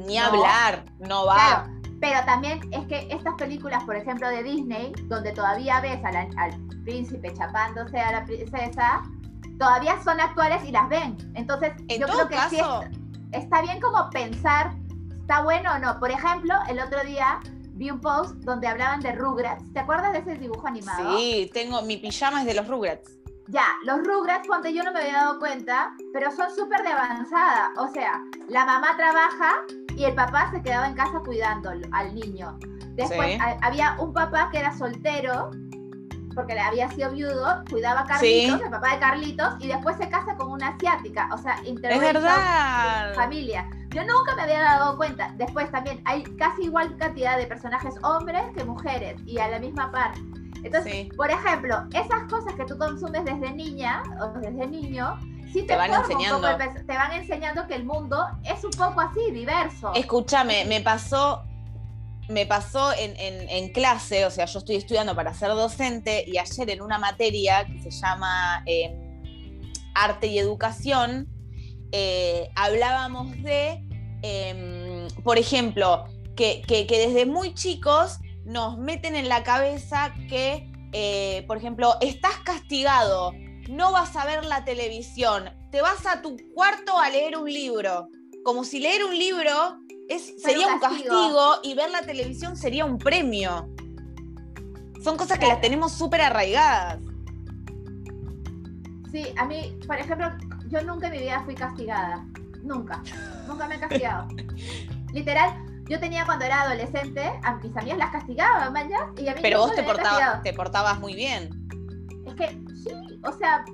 Ni 0.07 0.17
No. 0.17 0.25
hablar, 0.25 0.85
no 0.99 1.25
va. 1.25 1.35
Claro, 1.35 1.71
pero 1.99 2.25
también 2.25 2.59
es 2.71 2.87
que 2.87 3.07
estas 3.11 3.35
películas, 3.35 3.83
por 3.83 3.95
ejemplo, 3.95 4.27
de 4.29 4.41
Disney, 4.41 4.93
donde 5.09 5.31
todavía 5.33 5.79
ves 5.81 6.01
la- 6.01 6.27
al 6.37 6.59
príncipe 6.85 7.31
chapándose 7.37 7.99
a 7.99 8.13
la 8.13 8.25
princesa, 8.25 9.03
todavía 9.61 10.01
son 10.03 10.19
actuales 10.19 10.63
y 10.65 10.71
las 10.71 10.89
ven. 10.89 11.15
Entonces, 11.35 11.73
En 11.87 12.01
yo 12.01 12.07
creo 12.07 12.27
que 12.27 12.37
sí 12.49 12.57
es- 12.57 13.43
está 13.43 13.61
bien 13.61 13.79
como 13.79 14.09
pensar, 14.09 14.71
¿está 15.19 15.43
bueno 15.43 15.69
o 15.75 15.77
no? 15.77 15.99
Por 15.99 16.09
ejemplo, 16.09 16.55
el 16.67 16.79
otro 16.79 16.99
día 17.03 17.39
vi 17.73 17.91
un 17.91 18.01
post 18.01 18.33
donde 18.37 18.67
hablaban 18.67 19.01
de 19.01 19.11
Rugrats. 19.11 19.71
¿Te 19.71 19.79
acuerdas 19.81 20.13
de 20.13 20.19
ese 20.19 20.33
dibujo 20.35 20.65
animado? 20.67 21.15
sí, 21.17 21.51
tengo 21.53 21.83
mi 21.83 21.97
pijama 21.97 22.39
es 22.41 22.47
de 22.47 22.55
los 22.55 22.67
Rugrats. 22.67 23.11
Ya, 23.49 23.65
los 23.83 23.99
Rugrats, 24.05 24.47
ponte, 24.47 24.73
yo 24.73 24.81
no 24.83 24.91
me 24.93 24.99
había 25.01 25.13
dado 25.13 25.37
cuenta, 25.37 25.93
pero 26.11 26.31
son 26.31 26.49
súper 26.55 26.81
de 26.81 26.89
avanzada. 26.89 27.71
O 27.77 27.87
sea, 27.89 28.19
la 28.49 28.65
mamá 28.65 28.95
trabaja 28.97 29.61
y 29.95 30.05
el 30.05 30.15
papá 30.15 30.49
se 30.51 30.61
quedaba 30.63 30.87
en 30.87 30.95
casa 30.95 31.19
cuidando 31.23 31.69
al 31.91 32.15
niño. 32.15 32.57
Después 32.95 33.33
Sí. 33.35 33.39
ha- 33.39 33.57
había 33.61 33.95
un 33.99 34.11
papá 34.11 34.49
que 34.51 34.57
era 34.59 34.75
soltero, 34.75 35.51
porque 36.33 36.53
le 36.53 36.61
había 36.61 36.89
sido 36.89 37.11
viudo, 37.11 37.63
cuidaba 37.69 38.01
a 38.01 38.05
Carlitos, 38.05 38.57
Sí. 38.59 38.63
el 38.65 38.71
papá 38.71 38.91
de 38.93 38.99
Carlitos, 38.99 39.53
y 39.59 39.67
después 39.67 39.97
se 39.97 40.09
casa 40.09 40.35
con 40.35 40.51
una 40.51 40.69
asiática. 40.69 41.29
O 41.33 41.37
sea, 41.37 41.55
Es 41.65 41.99
verdad. 41.99 43.13
familia. 43.15 43.67
Yo 43.89 44.01
nunca 44.03 44.35
me 44.35 44.43
había 44.43 44.61
dado 44.61 44.95
cuenta. 44.97 45.33
Después 45.35 45.69
también 45.71 46.01
hay 46.05 46.23
casi 46.37 46.63
igual 46.63 46.95
cantidad 46.97 47.37
de 47.37 47.45
personajes 47.47 47.93
hombres 48.03 48.41
que 48.55 48.63
mujeres 48.63 49.19
y 49.25 49.37
a 49.39 49.47
la 49.49 49.59
misma 49.59 49.91
par. 49.91 50.11
Entonces, 50.63 50.91
Sí. 50.93 51.09
por 51.17 51.29
ejemplo, 51.31 51.83
esas 51.93 52.23
cosas 52.29 52.53
que 52.53 52.65
tú 52.65 52.77
consumes 52.77 53.25
desde 53.25 53.51
niña 53.51 54.03
o 54.21 54.27
desde 54.39 54.67
niño, 54.67 55.17
sí 55.51 55.61
te, 55.63 55.67
Te 55.67 55.75
van 55.75 55.91
enseñando. 55.93 56.47
el 56.47 56.85
te 56.85 56.95
van 56.95 57.11
enseñando 57.13 57.67
que 57.67 57.75
el 57.75 57.83
mundo 57.83 58.27
es 58.43 58.63
un 58.63 58.71
poco 58.71 59.01
así, 59.01 59.31
diverso. 59.31 59.91
Escúchame, 59.95 60.63
me 60.65 60.79
pasó, 60.81 61.43
me 62.31 62.45
pasó 62.45 62.91
en, 62.97 63.71
clase, 63.73 64.25
o 64.25 64.31
sea, 64.31 64.45
yo 64.45 64.59
estoy 64.59 64.75
estudiando 64.77 65.15
para 65.15 65.33
ser 65.33 65.49
docente 65.49 66.23
y 66.27 66.37
ayer 66.37 66.69
en 66.69 66.81
una 66.81 66.97
materia 66.97 67.65
que 67.65 67.81
se 67.81 67.91
llama 67.91 68.63
eh, 68.65 68.95
Arte 69.93 70.27
y 70.27 70.39
Educación, 70.39 71.27
eh, 71.91 72.49
hablábamos 72.55 73.31
de, 73.43 73.83
eh, 74.23 75.07
por 75.23 75.37
ejemplo, 75.37 76.05
que 76.35 76.63
desde 76.67 77.25
muy 77.25 77.53
chicos 77.53 78.17
nos 78.45 78.77
meten 78.77 79.15
en 79.15 79.29
la 79.29 79.43
cabeza 79.43 80.13
que 80.27 80.71
eh, 80.93 81.45
por 81.47 81.57
ejemplo, 81.57 81.95
estás 82.01 82.37
castigado, 82.43 83.33
no 83.69 83.91
vas 83.91 84.15
a 84.15 84.25
ver 84.25 84.45
la 84.45 84.65
televisión, 84.65 85.49
te 85.71 85.81
vas 85.81 86.05
a 86.05 86.21
tu 86.21 86.35
cuarto 86.53 86.97
a 86.97 87.09
leer 87.09 87.37
un 87.37 87.51
libro. 87.51 88.09
Como 88.43 88.63
si 88.63 88.79
leer 88.79 89.03
un 89.05 89.17
libro 89.17 89.79
es, 90.15 90.41
sería 90.41 90.67
un 90.67 90.79
castigo. 90.79 91.59
y 91.63 91.73
ver 91.73 91.89
la 91.89 92.01
televisión 92.01 92.57
sería 92.57 92.85
un 92.85 92.97
premio. 92.97 93.69
Son 95.03 95.17
cosas 95.17 95.39
que 95.39 95.47
las 95.47 95.61
tenemos 95.61 95.93
súper 95.93 96.21
arraigadas. 96.21 96.99
Sí, 99.11 99.25
a 99.37 99.45
mí, 99.45 99.77
por 99.87 99.97
ejemplo, 99.97 100.27
yo 100.67 100.81
nunca 100.83 101.07
en 101.07 101.13
mi 101.13 101.19
vida 101.19 101.41
fui 101.43 101.55
castigada. 101.55 102.25
Nunca. 102.63 103.01
Nunca 103.47 103.67
me 103.67 103.75
he 103.75 103.79
castigado. 103.79 104.27
Literal, 105.13 105.53
yo 105.89 105.99
tenía 105.99 106.25
cuando 106.25 106.45
era 106.45 106.61
adolescente, 106.61 107.31
a 107.43 107.55
mis 107.55 107.75
amigas 107.75 107.97
las 107.97 108.11
castigaba, 108.11 108.69
manjas, 108.69 109.01
y 109.17 109.27
a 109.27 109.33
mí 109.33 109.39
Pero 109.41 109.59
vos 109.59 109.75
te 109.75 109.83
portabas, 109.83 110.43
te 110.43 110.53
portabas 110.53 110.99
muy 110.99 111.15
bien. 111.15 111.49
Es 112.25 112.35
que 112.35 112.47
sí, 112.75 113.19
o 113.23 113.31
sea, 113.37 113.65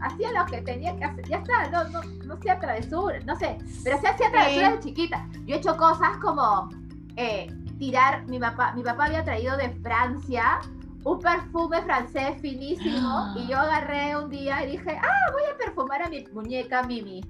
hacía 0.00 0.32
lo 0.32 0.46
que 0.46 0.62
tenía 0.62 0.96
que 0.96 1.04
hacer. 1.04 1.28
Ya 1.28 1.38
está, 1.38 1.68
no, 1.70 1.88
no, 1.90 2.02
no 2.24 2.34
hacía 2.34 2.58
travesuras, 2.58 3.24
no 3.24 3.36
sé, 3.36 3.58
pero 3.84 3.98
sí 3.98 4.06
hacía 4.06 4.30
travesuras 4.30 4.74
de 4.74 4.80
chiquita. 4.80 5.26
Yo 5.46 5.54
he 5.54 5.58
hecho 5.58 5.76
cosas 5.76 6.16
como 6.18 6.68
eh, 7.16 7.52
tirar, 7.78 8.26
mi 8.26 8.38
papá, 8.38 8.72
mi 8.74 8.82
papá 8.82 9.06
había 9.06 9.24
traído 9.24 9.56
de 9.56 9.70
Francia 9.82 10.60
un 11.06 11.20
perfume 11.20 11.80
francés 11.82 12.36
finísimo 12.40 13.32
y 13.36 13.46
yo 13.46 13.56
agarré 13.56 14.16
un 14.16 14.28
día 14.28 14.64
y 14.64 14.72
dije, 14.72 14.98
ah, 15.00 15.32
voy 15.32 15.42
a 15.44 15.56
perfumar 15.56 16.02
a 16.02 16.08
mi 16.08 16.26
muñeca 16.32 16.82
Mimi. 16.82 17.20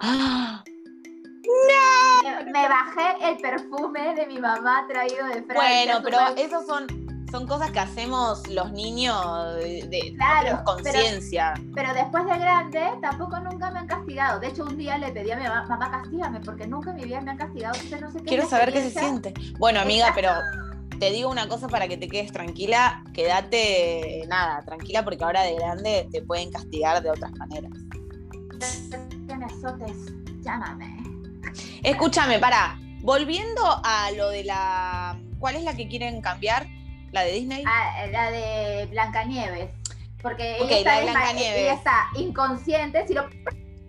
¡Ah! 0.00 0.62
¡No! 1.42 2.52
Me, 2.52 2.68
bajé 2.68 3.16
el 3.22 3.38
perfume 3.38 4.14
de 4.14 4.26
mi 4.26 4.38
mamá 4.38 4.84
traído 4.86 5.26
de 5.28 5.42
Francia. 5.44 5.54
Bueno, 5.54 6.00
pero 6.04 6.18
esos 6.36 6.66
son, 6.66 6.86
son 7.32 7.46
cosas 7.46 7.70
que 7.70 7.78
hacemos 7.78 8.46
los 8.48 8.72
niños 8.72 9.16
de, 9.56 10.14
claro, 10.16 10.62
conciencia. 10.64 11.54
Pero, 11.74 11.94
después 11.94 12.26
de 12.26 12.38
grande, 12.38 12.82
tampoco 13.00 13.40
nunca 13.40 13.70
me 13.70 13.78
han 13.78 13.86
castigado. 13.86 14.38
De 14.38 14.48
hecho, 14.48 14.64
un 14.64 14.76
día 14.76 14.98
le 14.98 15.12
pedí 15.12 15.30
a 15.30 15.36
mi 15.36 15.44
mamá, 15.44 15.64
mamá, 15.66 15.90
castígame, 15.90 16.40
porque 16.40 16.66
nunca 16.66 16.90
en 16.90 16.96
mi 16.96 17.04
vida 17.04 17.22
me 17.22 17.30
han 17.30 17.38
castigado. 17.38 17.74
no 18.02 18.10
sé 18.10 18.18
qué 18.18 18.24
Quiero 18.24 18.46
saber 18.46 18.70
qué 18.74 18.82
se 18.82 18.90
siente. 18.90 19.32
Bueno, 19.58 19.80
amiga, 19.80 20.12
pero 20.14 20.30
te 21.00 21.10
digo 21.10 21.30
una 21.30 21.48
cosa 21.48 21.68
para 21.68 21.88
que 21.88 21.96
te 21.96 22.06
quedes 22.06 22.32
tranquila. 22.32 23.02
Quédate, 23.14 24.26
nada, 24.28 24.60
tranquila, 24.66 25.02
porque 25.02 25.24
ahora 25.24 25.42
de 25.42 25.54
grande 25.54 26.08
te 26.12 26.20
pueden 26.20 26.52
castigar 26.52 27.02
de 27.02 27.12
otras 27.12 27.32
maneras. 27.32 27.72
Que 29.26 29.36
me 29.38 29.46
azotes, 29.46 29.96
llámame. 30.42 31.02
Escúchame, 31.82 32.38
para. 32.38 32.78
Volviendo 33.00 33.62
a 33.82 34.10
lo 34.10 34.28
de 34.28 34.44
la. 34.44 35.18
¿Cuál 35.38 35.56
es 35.56 35.64
la 35.64 35.74
que 35.74 35.88
quieren 35.88 36.20
cambiar? 36.20 36.66
¿La 37.12 37.22
de 37.22 37.32
Disney? 37.32 37.62
Ah, 37.66 38.06
la 38.10 38.30
de 38.30 38.86
Blancanieves. 38.86 39.70
Porque 40.22 40.56
ella, 40.58 41.74
está, 41.74 42.08
inconsciente, 42.14 43.06
si 43.06 43.14
lo 43.14 43.28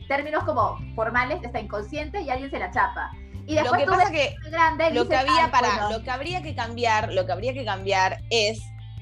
términos 0.08 0.44
como 0.44 0.78
formales, 0.96 1.42
está 1.44 1.60
inconsciente 1.60 2.22
y 2.22 2.30
alguien 2.30 2.50
se 2.52 2.60
la 2.60 2.72
chapa. 2.72 3.12
Y 3.46 3.56
después 3.56 3.72
lo 3.72 3.78
que 3.78 3.86
pasa 3.86 4.12
que 4.12 4.36
grande, 4.50 4.92
lo 4.92 5.08
que 5.08 5.16
había 5.16 5.52
para, 5.52 5.90
lo 5.90 6.04
que 6.04 6.12
habría 6.12 6.42
que 6.42 6.56
cambiar, 6.56 7.14
lo 7.14 7.26
que 7.26 7.32
habría 7.32 7.54
que 7.54 7.64
cambiar 7.64 8.22
es 8.30 8.62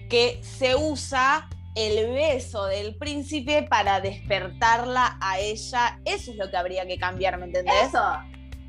que 0.09 0.39
se 0.43 0.75
usa 0.75 1.47
el 1.75 2.11
beso 2.11 2.65
del 2.65 2.97
príncipe 2.97 3.63
para 3.63 4.01
despertarla 4.01 5.17
a 5.21 5.39
ella. 5.39 5.99
Eso 6.05 6.31
es 6.31 6.37
lo 6.37 6.49
que 6.51 6.57
habría 6.57 6.85
que 6.85 6.97
cambiar, 6.97 7.37
¿me 7.37 7.45
entendés? 7.45 7.73
Eso. 7.87 8.03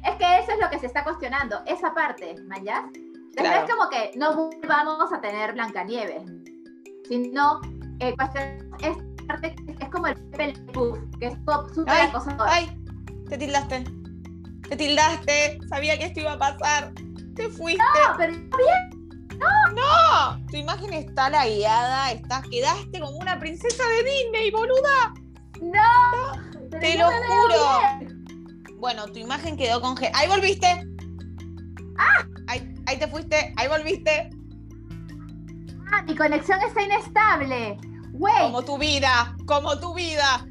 Es 0.05 0.17
que 0.17 0.39
eso 0.39 0.53
es 0.53 0.59
lo 0.61 0.71
que 0.71 0.79
se 0.79 0.87
está 0.87 1.05
cuestionando, 1.05 1.63
esa 1.67 1.93
parte, 1.95 2.35
¿mayas? 2.47 2.85
Después 3.33 3.63
es 3.65 3.75
como 3.75 3.89
que 3.89 4.11
no 4.17 4.51
vamos 4.69 5.13
a 5.13 5.21
tener 5.21 5.53
Blancanieves, 5.55 6.23
sino 7.09 7.61
eh, 8.01 8.15
parte 8.17 8.61
es 8.83 9.89
como 9.91 10.07
el 10.07 10.17
puff, 10.73 10.99
que 11.19 11.27
es 11.27 11.35
súper 11.75 11.95
acosador. 11.95 12.47
Ay, 12.49 12.77
te 13.29 13.39
tildaste. 13.39 13.85
Te 14.69 14.77
tildaste, 14.77 15.59
sabía 15.69 15.99
que 15.99 16.07
esto 16.07 16.21
iba 16.21 16.33
a 16.33 16.39
pasar. 16.39 16.93
Te 17.35 17.49
fuiste. 17.49 17.83
No, 17.83 18.17
pero 18.17 18.33
bien. 18.33 19.39
No. 19.39 19.73
No, 19.75 20.47
tu 20.51 20.57
imagen 20.57 20.93
está 20.93 21.31
la 21.31 21.47
guiada, 21.47 22.13
estás, 22.13 22.47
quedaste 22.49 23.01
como 23.01 23.17
una 23.19 23.39
princesa 23.39 23.83
de 23.85 24.05
Disney, 24.05 24.51
boluda. 24.51 25.15
No, 25.63 26.79
te 26.79 26.99
lo 26.99 27.07
juro. 27.07 28.77
Bueno, 28.79 29.07
tu 29.07 29.19
imagen 29.19 29.57
quedó 29.57 29.81
congelada. 29.81 30.19
Ahí 30.19 30.29
volviste. 30.29 30.87
¡Ah! 31.99 32.27
Ahí, 32.93 32.99
te 32.99 33.09
fuiste, 33.09 33.55
ahí 33.57 33.69
volviste. 33.69 34.29
Ah, 35.91 36.03
mi 36.03 36.15
conexión 36.15 36.61
está 36.61 36.83
inestable. 36.83 37.79
Güey. 38.13 38.43
Como 38.43 38.63
tu 38.63 38.77
vida, 38.77 39.35
como 39.47 39.81
tu 39.81 39.95
vida. 39.95 40.47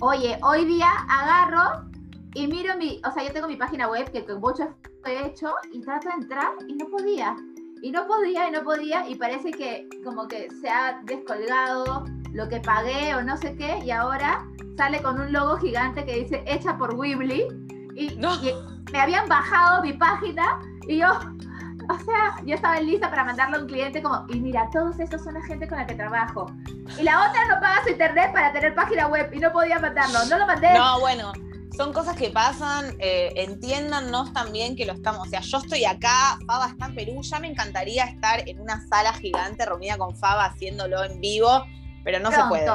Oye, 0.00 0.38
hoy 0.42 0.64
día 0.64 0.88
agarro 1.10 1.90
y 2.32 2.46
miro 2.46 2.74
mi, 2.78 3.02
o 3.06 3.12
sea, 3.12 3.22
yo 3.22 3.34
tengo 3.34 3.48
mi 3.48 3.56
página 3.56 3.86
web 3.86 4.10
que 4.10 4.24
con 4.24 4.40
mucho 4.40 4.74
he 5.04 5.26
hecho 5.26 5.52
y 5.74 5.82
trato 5.82 6.08
de 6.08 6.14
entrar 6.14 6.52
y 6.66 6.72
no 6.72 6.86
podía. 6.86 7.36
Y 7.82 7.90
no 7.90 8.06
podía 8.06 8.48
y 8.48 8.50
no 8.50 8.62
podía 8.62 9.06
y 9.10 9.16
parece 9.16 9.50
que 9.50 9.90
como 10.02 10.26
que 10.26 10.48
se 10.62 10.70
ha 10.70 11.02
descolgado 11.04 12.06
lo 12.32 12.48
que 12.48 12.60
pagué 12.60 13.14
o 13.14 13.22
no 13.22 13.36
sé 13.36 13.56
qué 13.56 13.78
y 13.84 13.90
ahora 13.90 14.48
sale 14.78 15.02
con 15.02 15.20
un 15.20 15.34
logo 15.34 15.58
gigante 15.58 16.06
que 16.06 16.20
dice 16.20 16.42
hecha 16.46 16.78
por 16.78 16.94
Weebly 16.94 17.44
y, 17.94 18.16
me 18.92 19.00
habían 19.00 19.28
bajado 19.28 19.82
mi 19.82 19.92
página 19.92 20.60
y 20.86 20.98
yo, 20.98 21.08
o 21.08 21.98
sea, 21.98 22.36
yo 22.44 22.54
estaba 22.54 22.80
lista 22.80 23.10
para 23.10 23.24
mandarle 23.24 23.56
a 23.56 23.60
un 23.60 23.66
cliente 23.66 24.02
como, 24.02 24.24
y 24.28 24.40
mira, 24.40 24.68
todos 24.72 24.98
esos 24.98 25.22
son 25.22 25.34
la 25.34 25.42
gente 25.42 25.68
con 25.68 25.78
la 25.78 25.86
que 25.86 25.94
trabajo. 25.94 26.46
Y 26.98 27.02
la 27.02 27.28
otra 27.28 27.46
no 27.48 27.60
paga 27.60 27.82
su 27.84 27.90
internet 27.90 28.32
para 28.32 28.52
tener 28.52 28.74
página 28.74 29.06
web 29.06 29.30
y 29.32 29.38
no 29.38 29.52
podía 29.52 29.78
mandarlo, 29.78 30.18
no 30.28 30.38
lo 30.38 30.46
mandé. 30.46 30.72
No, 30.74 31.00
bueno, 31.00 31.32
son 31.76 31.92
cosas 31.92 32.16
que 32.16 32.30
pasan, 32.30 32.96
eh, 32.98 33.32
entiéndannos 33.36 34.32
también 34.32 34.76
que 34.76 34.84
lo 34.84 34.92
estamos, 34.92 35.26
o 35.26 35.30
sea, 35.30 35.40
yo 35.40 35.58
estoy 35.58 35.84
acá, 35.84 36.38
Faba 36.46 36.68
está 36.68 36.86
en 36.86 36.94
Perú, 36.94 37.22
ya 37.22 37.38
me 37.38 37.48
encantaría 37.48 38.04
estar 38.04 38.48
en 38.48 38.60
una 38.60 38.86
sala 38.88 39.12
gigante 39.14 39.64
reunida 39.64 39.96
con 39.96 40.16
Faba 40.16 40.46
haciéndolo 40.46 41.02
en 41.04 41.20
vivo, 41.20 41.64
pero 42.04 42.18
no 42.20 42.30
se 42.30 42.42
puede. 42.44 42.66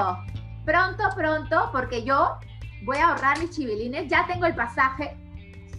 Pronto, 0.66 1.04
pronto, 1.16 1.70
porque 1.72 2.04
yo 2.04 2.38
voy 2.84 2.98
a 2.98 3.10
ahorrar 3.10 3.40
mis 3.40 3.52
chivilines, 3.52 4.08
ya 4.08 4.26
tengo 4.26 4.46
el 4.46 4.56
pasaje, 4.56 5.16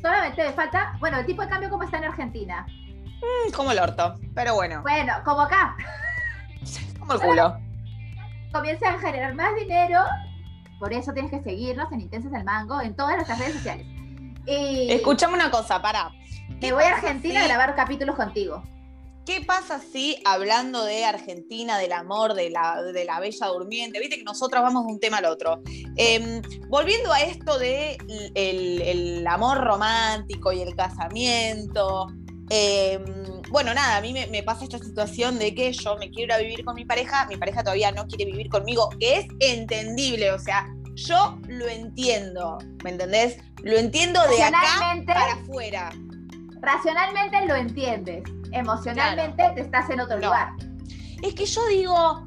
solamente 0.06 0.44
me 0.44 0.52
falta, 0.52 0.94
bueno, 0.98 1.18
el 1.18 1.26
tipo 1.26 1.42
de 1.42 1.48
cambio 1.48 1.70
como 1.70 1.82
está 1.82 1.98
en 1.98 2.04
Argentina. 2.04 2.66
Mm, 2.66 3.52
como 3.52 3.72
el 3.72 3.78
orto, 3.78 4.14
pero 4.34 4.54
bueno. 4.54 4.82
Bueno, 4.82 5.14
como 5.24 5.42
acá. 5.42 5.76
como 6.98 7.14
el 7.14 7.20
culo. 7.20 7.56
Comienza 8.52 8.88
a 8.88 8.98
generar 8.98 9.34
más 9.34 9.54
dinero 9.56 10.00
por 10.78 10.92
eso 10.92 11.12
tienes 11.12 11.30
que 11.30 11.42
seguirnos 11.42 11.90
en 11.92 12.02
Intensas 12.02 12.32
del 12.32 12.44
Mango 12.44 12.80
en 12.80 12.94
todas 12.94 13.14
nuestras 13.14 13.38
redes 13.38 13.54
sociales. 13.54 13.86
Y 14.46 14.92
Escuchame 14.92 15.34
una 15.34 15.50
cosa, 15.50 15.80
para. 15.80 16.10
Me 16.60 16.72
voy 16.72 16.84
a 16.84 16.94
Argentina 16.94 17.40
a 17.40 17.46
grabar 17.46 17.74
capítulos 17.74 18.14
contigo. 18.14 18.62
¿Qué 19.26 19.40
pasa 19.40 19.80
si, 19.80 20.16
hablando 20.24 20.84
de 20.84 21.04
Argentina, 21.04 21.78
del 21.78 21.92
amor, 21.92 22.34
de 22.34 22.48
la, 22.48 22.80
de 22.80 23.04
la 23.04 23.18
bella 23.18 23.48
durmiente, 23.48 23.98
viste 23.98 24.18
que 24.18 24.22
nosotros 24.22 24.62
vamos 24.62 24.86
de 24.86 24.92
un 24.92 25.00
tema 25.00 25.18
al 25.18 25.24
otro? 25.24 25.62
Em, 25.96 26.40
volviendo 26.68 27.12
a 27.12 27.20
esto 27.20 27.58
de 27.58 27.98
el, 28.36 29.26
amor 29.26 29.58
romántico 29.64 30.52
y 30.52 30.60
el 30.60 30.76
casamiento, 30.76 32.06
em, 32.50 33.02
bueno, 33.50 33.74
nada, 33.74 33.96
a 33.96 34.00
mí 34.00 34.12
me, 34.12 34.42
pasa 34.44 34.62
esta 34.62 34.78
situación 34.78 35.40
de 35.40 35.56
que 35.56 35.72
yo 35.72 35.96
me 35.96 36.08
quiero 36.12 36.26
ir 36.26 36.32
a 36.32 36.38
vivir 36.38 36.64
con 36.64 36.76
mi 36.76 36.84
pareja, 36.84 37.26
mi 37.26 37.36
pareja 37.36 37.64
todavía 37.64 37.90
no 37.90 38.06
quiere 38.06 38.26
vivir 38.26 38.48
conmigo, 38.48 38.90
que 39.00 39.18
es 39.18 39.26
entendible, 39.40 40.30
o 40.30 40.38
sea, 40.38 40.68
yo 40.94 41.36
lo 41.48 41.66
entiendo, 41.66 42.58
¿me 42.84 42.90
entendés? 42.90 43.38
Lo 43.64 43.76
entiendo 43.76 44.20
de 44.28 44.40
acá 44.40 45.02
para 45.04 45.32
afuera. 45.32 45.90
Racionalmente 46.60 47.44
lo 47.46 47.56
entiendes, 47.56 48.22
emocionalmente 48.52 49.52
te 49.54 49.60
estás 49.60 49.90
en 49.90 50.00
otro 50.00 50.16
lugar. 50.16 50.50
Es 51.22 51.34
que 51.34 51.46
yo 51.46 51.66
digo, 51.66 52.26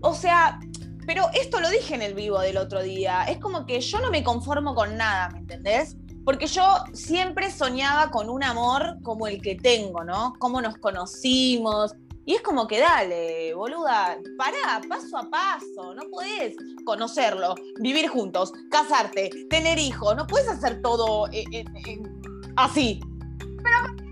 o 0.00 0.14
sea, 0.14 0.58
pero 1.06 1.28
esto 1.34 1.60
lo 1.60 1.70
dije 1.70 1.94
en 1.94 2.02
el 2.02 2.14
vivo 2.14 2.40
del 2.40 2.56
otro 2.56 2.82
día, 2.82 3.24
es 3.24 3.38
como 3.38 3.64
que 3.64 3.80
yo 3.80 4.00
no 4.00 4.10
me 4.10 4.24
conformo 4.24 4.74
con 4.74 4.96
nada, 4.96 5.28
¿me 5.30 5.38
entendés? 5.38 5.96
Porque 6.24 6.48
yo 6.48 6.64
siempre 6.92 7.52
soñaba 7.52 8.10
con 8.10 8.28
un 8.28 8.42
amor 8.42 8.98
como 9.04 9.28
el 9.28 9.40
que 9.40 9.54
tengo, 9.54 10.02
¿no? 10.02 10.34
Cómo 10.40 10.60
nos 10.60 10.76
conocimos. 10.78 11.94
Y 12.24 12.34
es 12.34 12.42
como 12.42 12.66
que 12.66 12.80
dale, 12.80 13.54
boluda, 13.54 14.18
pará, 14.36 14.80
paso 14.88 15.16
a 15.16 15.30
paso. 15.30 15.94
No 15.94 16.02
puedes 16.10 16.56
conocerlo, 16.84 17.54
vivir 17.78 18.08
juntos, 18.08 18.52
casarte, 18.68 19.30
tener 19.48 19.78
hijos. 19.78 20.16
No 20.16 20.26
puedes 20.26 20.48
hacer 20.48 20.82
todo 20.82 21.28
eh, 21.28 21.44
eh, 21.52 21.64
eh, 21.86 22.02
así. 22.56 22.98
Pero. 23.38 24.05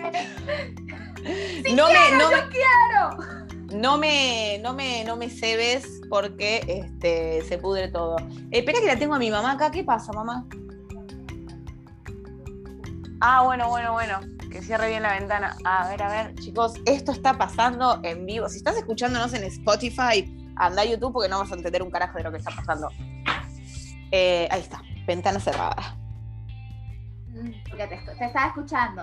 no 1.74 1.88
me, 1.88 2.10
no 2.18 2.30
me, 2.30 2.48
quiero. 2.48 3.40
No 3.72 3.98
me, 3.98 4.58
no 4.62 4.72
me, 4.72 5.04
no 5.04 5.16
me 5.16 5.30
cebes 5.30 6.00
porque 6.08 6.64
este, 6.66 7.42
se 7.42 7.58
pudre 7.58 7.88
todo. 7.88 8.16
espera 8.50 8.80
que 8.80 8.86
la 8.86 8.98
tengo 8.98 9.14
a 9.14 9.18
mi 9.18 9.30
mamá 9.30 9.52
acá. 9.52 9.70
¿Qué 9.70 9.84
pasa, 9.84 10.12
mamá? 10.12 10.46
Ah, 13.20 13.42
bueno, 13.44 13.68
bueno, 13.68 13.92
bueno. 13.92 14.20
Que 14.50 14.62
cierre 14.62 14.88
bien 14.88 15.02
la 15.02 15.12
ventana. 15.12 15.56
A 15.64 15.88
ver, 15.88 16.02
a 16.02 16.08
ver, 16.08 16.34
chicos, 16.36 16.74
esto 16.86 17.12
está 17.12 17.38
pasando 17.38 18.00
en 18.02 18.26
vivo. 18.26 18.48
Si 18.48 18.56
estás 18.58 18.76
escuchándonos 18.76 19.32
en 19.34 19.44
Spotify, 19.44 20.52
anda 20.56 20.82
a 20.82 20.84
YouTube 20.84 21.12
porque 21.12 21.28
no 21.28 21.38
vas 21.38 21.52
a 21.52 21.54
entender 21.54 21.82
un 21.82 21.90
carajo 21.90 22.18
de 22.18 22.24
lo 22.24 22.32
que 22.32 22.38
está 22.38 22.50
pasando. 22.50 22.90
Eh, 24.10 24.48
ahí 24.50 24.60
está, 24.60 24.82
ventana 25.06 25.38
cerrada. 25.38 25.96
Mm, 27.28 27.50
porque 27.68 27.86
te, 27.86 27.96
te 28.18 28.24
estaba 28.24 28.48
escuchando. 28.48 29.02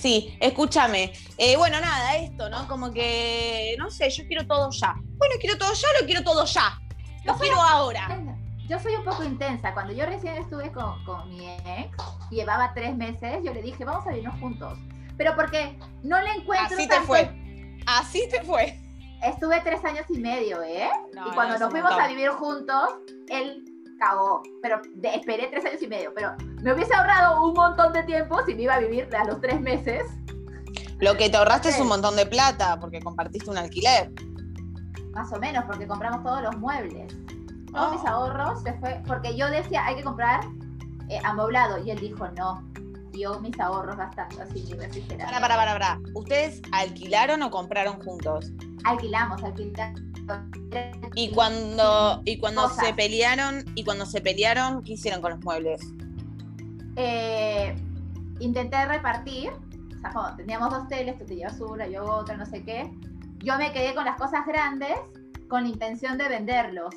Sí, 0.00 0.34
escúchame. 0.40 1.12
Eh, 1.36 1.58
bueno, 1.58 1.78
nada, 1.78 2.16
esto, 2.16 2.48
¿no? 2.48 2.66
Como 2.66 2.90
que, 2.90 3.74
no 3.78 3.90
sé, 3.90 4.08
yo 4.08 4.26
quiero 4.26 4.46
todo 4.46 4.70
ya. 4.70 4.94
Bueno, 5.18 5.34
quiero 5.38 5.58
todo 5.58 5.74
ya, 5.74 5.88
lo 6.00 6.06
quiero 6.06 6.24
todo 6.24 6.44
ya. 6.46 6.80
Lo 7.24 7.36
quiero 7.36 7.60
ahora. 7.60 8.08
Yo 8.66 8.78
soy 8.78 8.94
un 8.94 9.04
poco 9.04 9.24
intensa. 9.24 9.74
Cuando 9.74 9.92
yo 9.92 10.06
recién 10.06 10.38
estuve 10.38 10.72
con, 10.72 11.28
mi 11.28 11.50
ex, 11.50 11.94
llevaba 12.30 12.72
tres 12.72 12.96
meses, 12.96 13.40
yo 13.44 13.52
le 13.52 13.60
dije, 13.60 13.84
vamos 13.84 14.06
a 14.06 14.10
vivirnos 14.10 14.40
juntos. 14.40 14.78
Pero 15.18 15.36
porque 15.36 15.78
no 16.02 16.18
le 16.18 16.30
encuentro. 16.30 16.78
Así 16.78 16.88
te 16.88 17.00
fue. 17.02 17.80
Así 17.86 18.28
te 18.30 18.42
fue. 18.42 18.80
Estuve 19.22 19.60
tres 19.60 19.84
años 19.84 20.06
y 20.08 20.18
medio, 20.18 20.62
¿eh? 20.62 20.88
y 21.12 21.34
cuando 21.34 21.58
nos 21.58 21.70
fuimos 21.70 21.92
a 21.92 22.08
vivir 22.08 22.30
juntos, 22.30 22.88
él 23.28 23.69
cagó. 24.00 24.42
Pero 24.62 24.80
esperé 25.02 25.46
tres 25.48 25.64
años 25.64 25.80
y 25.80 25.86
medio. 25.86 26.12
Pero 26.14 26.34
me 26.62 26.72
hubiese 26.72 26.92
ahorrado 26.94 27.44
un 27.44 27.54
montón 27.54 27.92
de 27.92 28.02
tiempo 28.02 28.40
si 28.44 28.54
me 28.54 28.62
iba 28.62 28.74
a 28.74 28.80
vivir 28.80 29.08
a 29.14 29.24
los 29.24 29.40
tres 29.40 29.60
meses. 29.60 30.02
Lo 30.98 31.16
que 31.16 31.30
te 31.30 31.36
ahorraste 31.36 31.68
es 31.68 31.78
un 31.78 31.88
montón 31.88 32.16
de 32.16 32.26
plata 32.26 32.78
porque 32.80 33.00
compartiste 33.00 33.48
un 33.48 33.58
alquiler. 33.58 34.10
Más 35.12 35.32
o 35.32 35.38
menos, 35.38 35.64
porque 35.64 35.86
compramos 35.86 36.22
todos 36.24 36.42
los 36.42 36.56
muebles. 36.58 37.14
Todos 37.72 37.92
mis 37.92 38.02
oh. 38.02 38.08
ahorros 38.08 38.62
se 38.62 38.72
fue. 38.74 39.00
Porque 39.06 39.36
yo 39.36 39.48
decía, 39.48 39.86
hay 39.86 39.96
que 39.96 40.02
comprar 40.02 40.40
eh, 41.08 41.20
amoblado. 41.24 41.78
Y 41.78 41.90
él 41.90 42.00
dijo, 42.00 42.26
no. 42.36 42.68
Yo 43.12 43.40
mis 43.40 43.58
ahorros 43.58 43.96
gastando 43.96 44.42
así 44.42 44.62
mi 44.62 44.74
refrigerador. 44.74 45.26
Para, 45.26 45.40
para, 45.40 45.56
para, 45.56 45.72
para. 45.72 46.00
¿Ustedes 46.14 46.62
alquilaron 46.72 47.42
o 47.42 47.50
compraron 47.50 48.00
juntos? 48.02 48.52
Alquilamos, 48.84 49.42
alquilamos 49.42 50.09
y 51.14 51.30
cuando, 51.30 52.22
y 52.24 52.38
cuando 52.38 52.68
se 52.68 52.92
pelearon, 52.94 53.64
y 53.74 53.84
cuando 53.84 54.06
se 54.06 54.20
pelearon, 54.20 54.82
¿qué 54.82 54.92
hicieron 54.92 55.20
con 55.20 55.32
los 55.32 55.40
muebles? 55.40 55.80
Eh, 56.96 57.74
intenté 58.40 58.84
repartir, 58.86 59.50
o 59.50 60.00
sea, 60.00 60.12
como 60.12 60.36
teníamos 60.36 60.70
dos 60.70 60.88
teles, 60.88 61.18
tú 61.18 61.24
te 61.24 61.36
llevas 61.36 61.60
una, 61.60 61.86
yo 61.86 62.04
otra, 62.04 62.36
no 62.36 62.46
sé 62.46 62.62
qué. 62.62 62.90
Yo 63.38 63.56
me 63.56 63.72
quedé 63.72 63.94
con 63.94 64.04
las 64.04 64.16
cosas 64.16 64.46
grandes 64.46 64.96
con 65.50 65.64
la 65.64 65.68
intención 65.68 66.16
de 66.16 66.28
venderlos. 66.28 66.94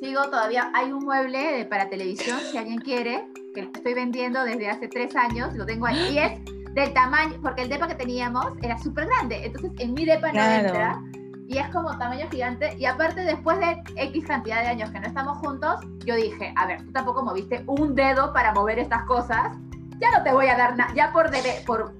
Sigo 0.00 0.24
todavía, 0.24 0.70
hay 0.74 0.92
un 0.92 1.04
mueble 1.04 1.66
para 1.66 1.90
televisión, 1.90 2.38
si 2.50 2.56
alguien 2.56 2.78
quiere, 2.78 3.26
que 3.54 3.62
lo 3.62 3.72
estoy 3.72 3.94
vendiendo 3.94 4.44
desde 4.44 4.68
hace 4.68 4.88
tres 4.88 5.16
años, 5.16 5.54
lo 5.54 5.66
tengo 5.66 5.86
ahí, 5.86 6.12
y 6.12 6.18
es 6.18 6.40
del 6.74 6.92
tamaño, 6.92 7.38
porque 7.42 7.62
el 7.62 7.68
depa 7.68 7.88
que 7.88 7.94
teníamos 7.94 8.46
era 8.62 8.78
súper 8.78 9.06
grande, 9.06 9.46
entonces 9.46 9.72
en 9.78 9.94
mi 9.94 10.04
depa 10.04 10.32
no 10.32 10.42
entra, 10.42 11.02
y 11.48 11.58
es 11.58 11.68
como 11.68 11.96
tamaño 11.96 12.28
gigante. 12.30 12.76
Y 12.78 12.86
aparte, 12.86 13.22
después 13.22 13.58
de 13.58 13.82
X 13.96 14.24
cantidad 14.26 14.62
de 14.62 14.68
años 14.68 14.90
que 14.90 15.00
no 15.00 15.06
estamos 15.06 15.38
juntos, 15.38 15.80
yo 16.04 16.16
dije, 16.16 16.52
a 16.56 16.66
ver, 16.66 16.84
tú 16.84 16.92
tampoco 16.92 17.22
moviste 17.22 17.62
un 17.66 17.94
dedo 17.94 18.32
para 18.32 18.52
mover 18.52 18.78
estas 18.78 19.04
cosas, 19.04 19.56
ya 19.98 20.10
no 20.16 20.24
te 20.24 20.32
voy 20.32 20.48
a 20.48 20.56
dar 20.56 20.76
nada, 20.76 20.92
ya 20.94 21.12
por, 21.12 21.30
por 21.64 21.94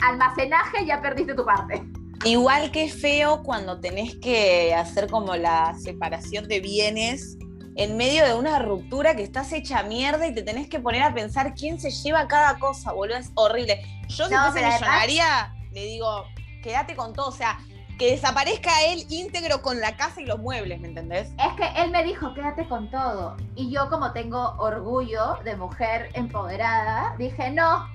almacenaje 0.00 0.86
ya 0.86 1.00
perdiste 1.00 1.34
tu 1.34 1.44
parte. 1.44 1.82
Igual 2.24 2.70
que 2.70 2.88
feo 2.88 3.42
cuando 3.42 3.80
tenés 3.80 4.14
que 4.16 4.74
hacer 4.74 5.10
como 5.10 5.34
la 5.34 5.74
separación 5.74 6.46
de 6.46 6.60
bienes 6.60 7.36
en 7.74 7.96
medio 7.96 8.24
de 8.24 8.34
una 8.34 8.58
ruptura 8.58 9.16
que 9.16 9.22
estás 9.22 9.52
hecha 9.52 9.82
mierda 9.82 10.26
y 10.26 10.34
te 10.34 10.42
tenés 10.42 10.68
que 10.68 10.78
poner 10.78 11.02
a 11.02 11.12
pensar 11.12 11.54
quién 11.54 11.80
se 11.80 11.90
lleva 11.90 12.28
cada 12.28 12.58
cosa, 12.58 12.92
boludo, 12.92 13.16
es 13.16 13.32
horrible. 13.34 13.82
Yo 14.08 14.26
si 14.28 14.34
no, 14.34 14.52
fuese 14.52 14.64
millonaria, 14.64 15.54
le 15.72 15.86
digo, 15.86 16.24
quédate 16.62 16.94
con 16.94 17.12
todo, 17.12 17.28
o 17.28 17.32
sea, 17.32 17.58
que 17.98 18.12
desaparezca 18.12 18.70
él 18.86 19.04
íntegro 19.08 19.62
con 19.62 19.80
la 19.80 19.96
casa 19.96 20.20
y 20.20 20.26
los 20.26 20.38
muebles, 20.38 20.80
¿me 20.80 20.88
entendés? 20.88 21.30
Es 21.38 21.52
que 21.56 21.82
él 21.82 21.90
me 21.90 22.02
dijo, 22.04 22.34
quédate 22.34 22.66
con 22.68 22.90
todo. 22.90 23.36
Y 23.54 23.70
yo 23.70 23.88
como 23.88 24.12
tengo 24.12 24.54
orgullo 24.58 25.36
de 25.44 25.56
mujer 25.56 26.10
empoderada, 26.14 27.14
dije, 27.18 27.50
no, 27.50 27.86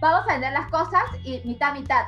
vamos 0.00 0.28
a 0.28 0.32
vender 0.32 0.52
las 0.52 0.70
cosas 0.70 1.02
y 1.24 1.40
mitad, 1.44 1.72
mitad. 1.72 2.04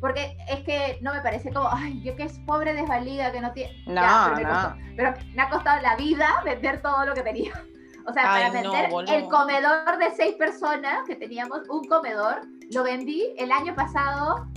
Porque 0.00 0.36
es 0.48 0.60
que 0.60 0.98
no 1.02 1.12
me 1.12 1.20
parece 1.20 1.52
como, 1.52 1.68
ay, 1.70 2.00
yo 2.02 2.16
que 2.16 2.24
es 2.24 2.38
pobre 2.40 2.72
desvalida, 2.72 3.30
que 3.32 3.40
no 3.40 3.52
tiene... 3.52 3.72
No, 3.86 4.32
pero, 4.34 4.36
me 4.36 4.42
no. 4.42 4.76
pero 4.96 5.14
me 5.34 5.42
ha 5.42 5.50
costado 5.50 5.80
la 5.82 5.94
vida 5.96 6.40
vender 6.44 6.80
todo 6.80 7.04
lo 7.06 7.14
que 7.14 7.22
tenía. 7.22 7.52
O 8.06 8.12
sea, 8.14 8.22
para 8.22 8.50
vender 8.50 8.90
el 9.08 9.28
comedor 9.28 9.98
de 9.98 10.10
seis 10.16 10.34
personas 10.34 11.06
que 11.06 11.14
teníamos, 11.14 11.60
un 11.68 11.84
comedor, 11.86 12.40
lo 12.72 12.82
vendí 12.82 13.34
el 13.36 13.52
año 13.52 13.74
pasado 13.74 14.48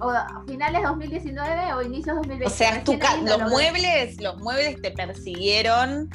o 0.00 0.10
a 0.10 0.42
finales 0.46 0.82
2019 0.82 1.74
o 1.74 1.82
inicios 1.82 2.16
2020. 2.16 2.46
O 2.46 2.50
sea, 2.50 2.82
los 3.22 3.50
muebles, 3.50 4.20
los 4.20 4.38
muebles 4.38 4.80
te 4.80 4.90
persiguieron. 4.92 6.08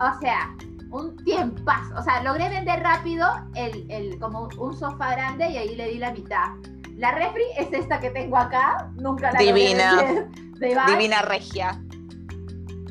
O 0.00 0.20
sea, 0.20 0.54
un 0.90 1.16
tiempazo. 1.24 1.94
O 1.96 2.02
sea, 2.02 2.22
logré 2.22 2.48
vender 2.48 2.80
rápido 2.80 3.28
el, 3.54 3.86
el, 3.90 4.18
como 4.18 4.48
un 4.58 4.78
sofá 4.78 5.12
grande 5.12 5.50
y 5.50 5.56
ahí 5.56 5.74
le 5.74 5.88
di 5.88 5.98
la 5.98 6.12
mitad. 6.12 6.50
La 6.96 7.12
refri 7.12 7.42
es 7.56 7.72
esta 7.72 7.98
que 7.98 8.10
tengo 8.10 8.36
acá, 8.36 8.90
nunca 8.96 9.32
la 9.32 9.38
Divina. 9.40 10.28
Divina 10.86 11.22
regia. 11.22 11.80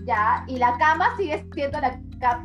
Ya, 0.06 0.44
y 0.48 0.58
la 0.58 0.78
cama 0.78 1.16
sigue 1.16 1.46
siendo 1.54 1.80
la 1.80 2.00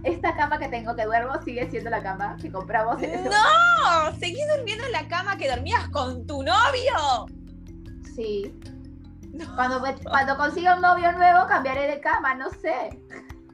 esta 0.04 0.36
cama 0.36 0.58
que 0.58 0.68
tengo 0.68 0.94
que 0.94 1.04
duermo 1.04 1.34
sigue 1.44 1.68
siendo 1.70 1.90
la 1.90 2.02
cama 2.02 2.36
que 2.40 2.50
compramos 2.50 3.02
en 3.02 3.14
ese 3.14 3.28
¡No! 3.28 4.18
¿Seguís 4.18 4.44
durmiendo 4.56 4.84
en 4.84 4.92
la 4.92 5.08
cama 5.08 5.36
que 5.36 5.48
dormías 5.48 5.88
con 5.90 6.26
tu 6.26 6.42
novio? 6.42 7.26
Sí. 8.14 8.52
Cuando, 9.54 9.82
cuando 10.04 10.36
consiga 10.36 10.76
un 10.76 10.80
novio 10.80 11.12
nuevo, 11.12 11.46
cambiaré 11.46 11.88
de 11.88 12.00
cama, 12.00 12.34
no 12.34 12.50
sé. 12.50 12.98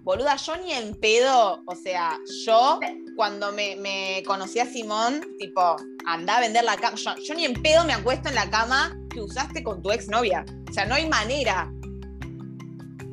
Boluda, 0.04 0.36
yo 0.36 0.56
ni 0.56 0.72
en 0.72 0.94
pedo, 0.94 1.62
o 1.64 1.74
sea, 1.74 2.18
yo 2.44 2.80
cuando 3.16 3.52
me, 3.52 4.22
conocí 4.26 4.58
a 4.58 4.66
Simón, 4.66 5.20
tipo, 5.38 5.76
anda 6.06 6.36
a 6.36 6.40
vender 6.40 6.64
la 6.64 6.76
cama, 6.76 6.96
yo, 6.96 7.14
yo, 7.24 7.34
ni 7.34 7.44
en 7.44 7.60
pedo 7.62 7.84
me 7.84 7.92
acuesto 7.92 8.28
en 8.28 8.34
la 8.36 8.50
cama 8.50 8.96
que 9.10 9.20
usaste 9.20 9.62
con 9.62 9.82
tu 9.82 9.90
exnovia. 9.90 10.44
O 10.68 10.72
sea, 10.72 10.86
no 10.86 10.94
hay 10.94 11.08
manera. 11.08 11.70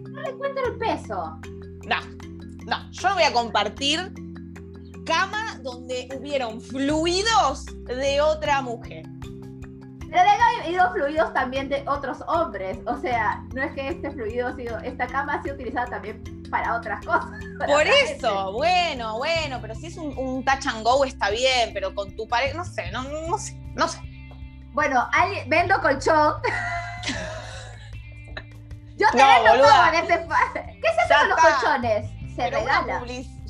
No 0.09 0.21
le 0.21 0.29
encuentro 0.29 0.65
el 0.65 0.77
peso. 0.77 1.39
No, 1.87 2.18
no, 2.69 2.91
yo 2.91 3.09
no 3.09 3.15
voy 3.15 3.23
a 3.23 3.33
compartir 3.33 4.13
cama 5.09 5.57
donde 5.61 6.07
hubieron 6.17 6.61
fluidos 6.61 7.65
de 7.85 8.21
otra 8.21 8.61
mujer. 8.61 9.03
Pero 10.11 10.21
ha 10.21 10.63
habido 10.63 10.91
fluidos 10.93 11.33
también 11.33 11.67
de 11.69 11.83
otros 11.87 12.19
hombres. 12.27 12.77
O 12.85 12.97
sea, 12.97 13.43
no 13.53 13.61
es 13.63 13.73
que 13.73 13.89
este 13.89 14.11
fluido 14.11 14.47
ha 14.47 14.55
sido, 14.55 14.77
esta 14.79 15.07
cama 15.07 15.35
ha 15.35 15.43
sido 15.43 15.55
utilizada 15.55 15.87
también 15.87 16.23
para 16.49 16.75
otras 16.75 17.03
cosas. 17.05 17.29
Por 17.67 17.85
eso, 17.85 18.53
bueno, 18.53 19.17
bueno, 19.17 19.59
pero 19.61 19.75
si 19.75 19.87
es 19.87 19.97
un, 19.97 20.43
touch 20.45 20.67
and 20.67 20.83
go 20.83 21.03
está 21.05 21.29
bien, 21.29 21.71
pero 21.73 21.93
con 21.93 22.15
tu 22.15 22.27
pareja, 22.27 22.57
no 22.57 22.65
sé, 22.65 22.91
no, 22.91 23.03
no 23.03 23.37
sé, 23.37 23.55
no 23.75 23.87
sé. 23.87 23.99
Bueno, 24.73 25.07
vendo 25.47 25.79
colchón. 25.81 26.35
Yo 28.97 29.07
te 29.11 29.17
vendo 29.17 29.63
todo 29.63 29.87
en 29.87 29.95
este... 29.95 30.27
¿Qué 30.81 30.87
se 30.93 31.01
hace 31.01 31.13
con 31.19 31.29
los 31.29 31.39
colchones? 31.39 32.18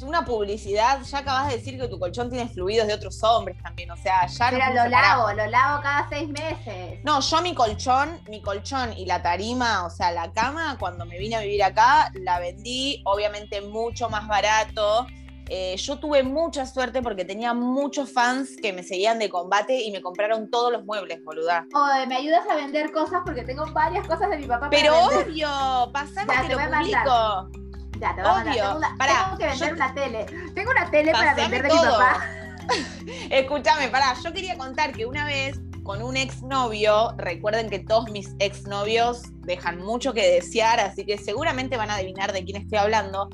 Una, 0.02 0.24
publicidad, 0.24 1.02
ya 1.02 1.18
acabas 1.20 1.50
de 1.50 1.58
decir 1.58 1.80
que 1.80 1.88
tu 1.88 2.00
colchón 2.00 2.30
tiene 2.30 2.48
fluidos 2.48 2.88
de 2.88 2.94
otros 2.94 3.22
hombres 3.24 3.58
también, 3.62 3.92
o 3.92 3.98
sea, 3.98 4.26
ya 4.28 4.50
Pero 4.50 4.74
lo 4.74 4.88
lavo, 4.88 5.34
lo 5.34 5.46
lavo 5.48 5.82
cada 5.82 6.08
seis 6.10 6.30
meses. 6.30 7.00
No, 7.04 7.20
yo 7.20 7.42
mi 7.42 7.54
colchón, 7.54 8.22
mi 8.30 8.42
colchón 8.42 8.94
y 8.98 9.06
la 9.06 9.22
tarima, 9.22 9.86
o 9.86 9.90
sea, 9.90 10.12
la 10.12 10.32
cama, 10.32 10.78
cuando 10.80 11.06
me 11.06 11.20
vine 11.20 11.36
a 11.36 11.42
vivir 11.42 11.64
acá, 11.64 12.12
la 12.14 12.40
vendí, 12.40 13.02
obviamente 13.06 13.62
mucho 13.62 14.10
más 14.10 14.28
barato. 14.28 15.06
Eh, 15.52 15.76
yo 15.78 15.98
tuve 15.98 16.22
mucha 16.22 16.66
suerte 16.66 17.02
porque 17.02 17.26
tenía 17.26 17.54
muchos 17.54 18.12
fans 18.14 18.56
que 18.62 18.72
me 18.72 18.84
seguían 18.84 19.18
de 19.18 19.30
combate 19.30 19.82
y 19.82 19.92
me 19.92 20.00
compraron 20.00 20.50
todos 20.50 20.72
los 20.72 20.86
muebles, 20.86 21.24
boluda. 21.24 21.66
Oye, 21.74 22.06
me 22.06 22.18
ayudas 22.18 22.48
a 22.48 22.56
vender 22.56 22.92
cosas 22.92 23.22
porque 23.26 23.44
tengo 23.44 23.66
varias 23.74 24.08
cosas 24.08 24.30
de 24.30 24.38
mi 24.38 24.46
papá. 24.46 24.70
Pero 24.70 24.94
obvio, 25.06 25.50
pasame 25.92 26.34
que 26.48 26.56
lo 26.56 26.60
publico. 26.60 27.69
Ya, 28.00 28.16
te 28.16 28.22
voy 28.22 28.32
a 28.32 28.34
mandar. 28.34 28.96
Tengo, 28.98 29.38
que 29.38 29.46
vender 29.46 29.74
una 29.74 29.94
tele. 29.94 30.26
Tengo 30.56 30.72
una 30.72 30.90
tele 30.90 31.12
para 31.12 31.36
vender 31.36 31.64
de 31.64 31.70
mi 31.70 31.76
papá. 31.76 32.26
Escúchame, 33.30 33.90
pará. 33.90 34.14
Yo 34.24 34.32
quería 34.32 34.58
contar 34.58 34.92
que 34.94 35.06
una 35.06 35.26
vez 35.26 35.60
con 35.84 36.04
un 36.04 36.16
exnovio, 36.18 37.14
recuerden 37.18 37.70
que 37.70 37.80
todos 37.80 38.12
mis 38.12 38.36
exnovios 38.40 39.24
dejan 39.42 39.80
mucho 39.80 40.14
que 40.14 40.34
desear, 40.34 40.80
así 40.80 41.04
que 41.04 41.18
seguramente 41.18 41.78
van 41.78 41.90
a 41.90 41.96
adivinar 41.96 42.32
de 42.32 42.46
quién 42.46 42.62
estoy 42.62 42.78
hablando. 42.78 43.28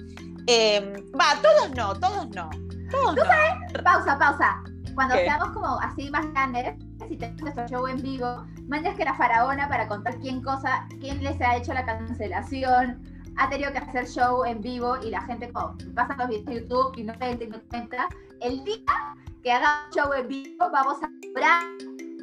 Em, 0.47 0.93
va, 1.19 1.41
todos 1.41 1.75
no, 1.75 1.93
todos 1.99 2.29
no. 2.29 2.49
Todos 2.89 3.15
¿Tú 3.15 3.21
sabes? 3.21 3.83
Pausa, 3.83 4.17
pausa. 4.17 4.63
Cuando 4.93 5.15
seamos 5.15 5.49
como 5.49 5.77
así 5.81 6.09
más 6.09 6.31
grandes, 6.31 6.75
si 7.09 7.17
tenemos 7.17 7.41
nuestro 7.41 7.67
show 7.67 7.87
en 7.87 8.01
vivo, 8.01 8.45
mandas 8.69 8.95
que 8.95 9.03
la 9.03 9.15
faraona 9.15 9.67
para 9.67 9.89
contar 9.89 10.17
quién 10.19 10.41
cosa, 10.41 10.87
quién 11.01 11.21
les 11.21 11.39
ha 11.41 11.57
hecho 11.57 11.73
la 11.73 11.85
cancelación, 11.85 13.03
ha 13.37 13.49
tenido 13.49 13.71
que 13.71 13.79
hacer 13.79 14.07
show 14.07 14.45
en 14.45 14.61
vivo 14.61 14.97
y 15.03 15.09
la 15.09 15.21
gente 15.21 15.51
como 15.51 15.77
pasa 15.93 16.15
los 16.17 16.29
videos 16.29 16.45
de 16.45 16.55
YouTube 16.61 16.97
y 16.97 17.03
no 17.03 17.13
y 17.13 17.47
no 17.47 17.61
cuenta. 17.69 18.07
El 18.41 18.63
día 18.63 19.15
que 19.43 19.51
haga 19.51 19.89
show 19.93 20.11
en 20.13 20.27
vivo, 20.27 20.69
vamos 20.71 20.97
a 21.01 21.09
orar 21.35 21.63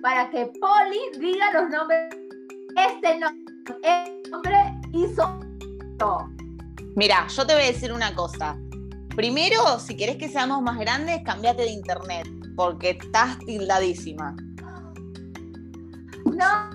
para 0.02 0.30
que 0.30 0.52
Poli 0.60 1.00
diga 1.18 1.52
los 1.52 1.70
nombres. 1.70 2.14
Este 2.76 3.18
nombre, 3.18 3.54
este 3.82 4.30
nombre 4.30 4.80
hizo. 4.92 5.40
Mira, 6.96 7.26
yo 7.28 7.46
te 7.46 7.54
voy 7.54 7.62
a 7.62 7.66
decir 7.66 7.92
una 7.92 8.14
cosa. 8.14 8.56
Primero, 9.14 9.78
si 9.78 9.96
querés 9.96 10.16
que 10.16 10.28
seamos 10.28 10.62
más 10.62 10.78
grandes, 10.78 11.22
cambiate 11.24 11.62
de 11.62 11.70
internet, 11.70 12.26
porque 12.56 12.90
estás 12.90 13.38
tildadísima. 13.40 14.34
No. 16.24 16.70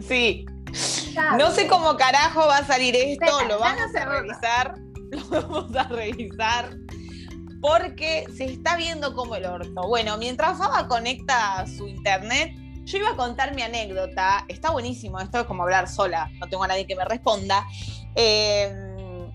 Sí. 0.00 0.46
No 1.36 1.50
sé 1.50 1.66
cómo 1.66 1.96
carajo 1.96 2.46
va 2.46 2.58
a 2.58 2.64
salir 2.64 2.96
esto, 2.96 3.44
lo 3.48 3.58
vamos 3.58 3.94
a 3.94 4.04
revisar. 4.04 4.74
Lo 5.12 5.42
vamos 5.42 5.76
a 5.76 5.82
revisar. 5.84 6.74
Porque 7.60 8.24
se 8.34 8.44
está 8.44 8.76
viendo 8.76 9.14
como 9.14 9.36
el 9.36 9.44
orto. 9.44 9.86
Bueno, 9.86 10.16
mientras 10.16 10.56
Faba 10.56 10.88
conecta 10.88 11.66
su 11.66 11.86
internet, 11.86 12.56
yo 12.84 12.98
iba 12.98 13.10
a 13.10 13.16
contar 13.16 13.54
mi 13.54 13.60
anécdota. 13.60 14.46
Está 14.48 14.70
buenísimo, 14.70 15.20
esto 15.20 15.40
es 15.40 15.44
como 15.44 15.64
hablar 15.64 15.86
sola, 15.86 16.30
no 16.40 16.48
tengo 16.48 16.64
a 16.64 16.68
nadie 16.68 16.86
que 16.86 16.96
me 16.96 17.04
responda. 17.04 17.66
Eh, 18.14 18.74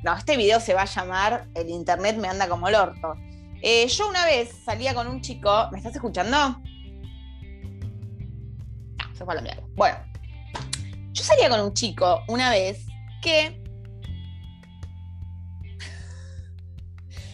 no, 0.04 0.14
este 0.16 0.36
video 0.36 0.60
se 0.60 0.74
va 0.74 0.84
a 0.84 0.86
llamar 0.86 1.48
El 1.54 1.70
internet 1.70 2.18
me 2.18 2.28
anda 2.28 2.48
como 2.48 2.68
el 2.68 2.76
orto. 2.76 3.14
Eh, 3.62 3.88
yo 3.88 4.08
una 4.10 4.26
vez 4.26 4.52
salía 4.66 4.94
con 4.94 5.08
un 5.08 5.22
chico, 5.22 5.70
¿me 5.72 5.78
estás 5.78 5.96
escuchando? 5.96 6.32
No, 6.32 6.64
se 9.14 9.26
fue 9.26 9.34
a 9.34 9.38
la 9.38 9.42
mierda. 9.42 9.64
Bueno, 9.76 9.98
yo 11.18 11.24
salía 11.24 11.50
con 11.50 11.60
un 11.62 11.74
chico 11.74 12.24
una 12.28 12.52
vez 12.52 12.86
que. 13.24 13.60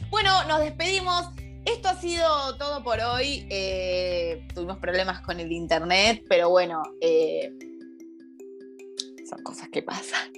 Bueno, 0.10 0.44
nos 0.46 0.62
despedimos. 0.62 1.28
Esto 1.66 1.90
ha 1.90 2.00
sido 2.00 2.58
todo 2.58 2.82
por 2.84 3.00
hoy. 3.02 3.46
Eh, 3.50 4.48
tuvimos 4.54 4.78
problemas 4.78 5.22
con 5.22 5.40
el 5.40 5.52
internet, 5.52 6.24
pero 6.30 6.50
bueno, 6.50 6.82
eh, 7.02 7.52
son 9.30 9.44
cosas 9.44 9.68
que 9.70 9.82
pasan. 9.82 10.32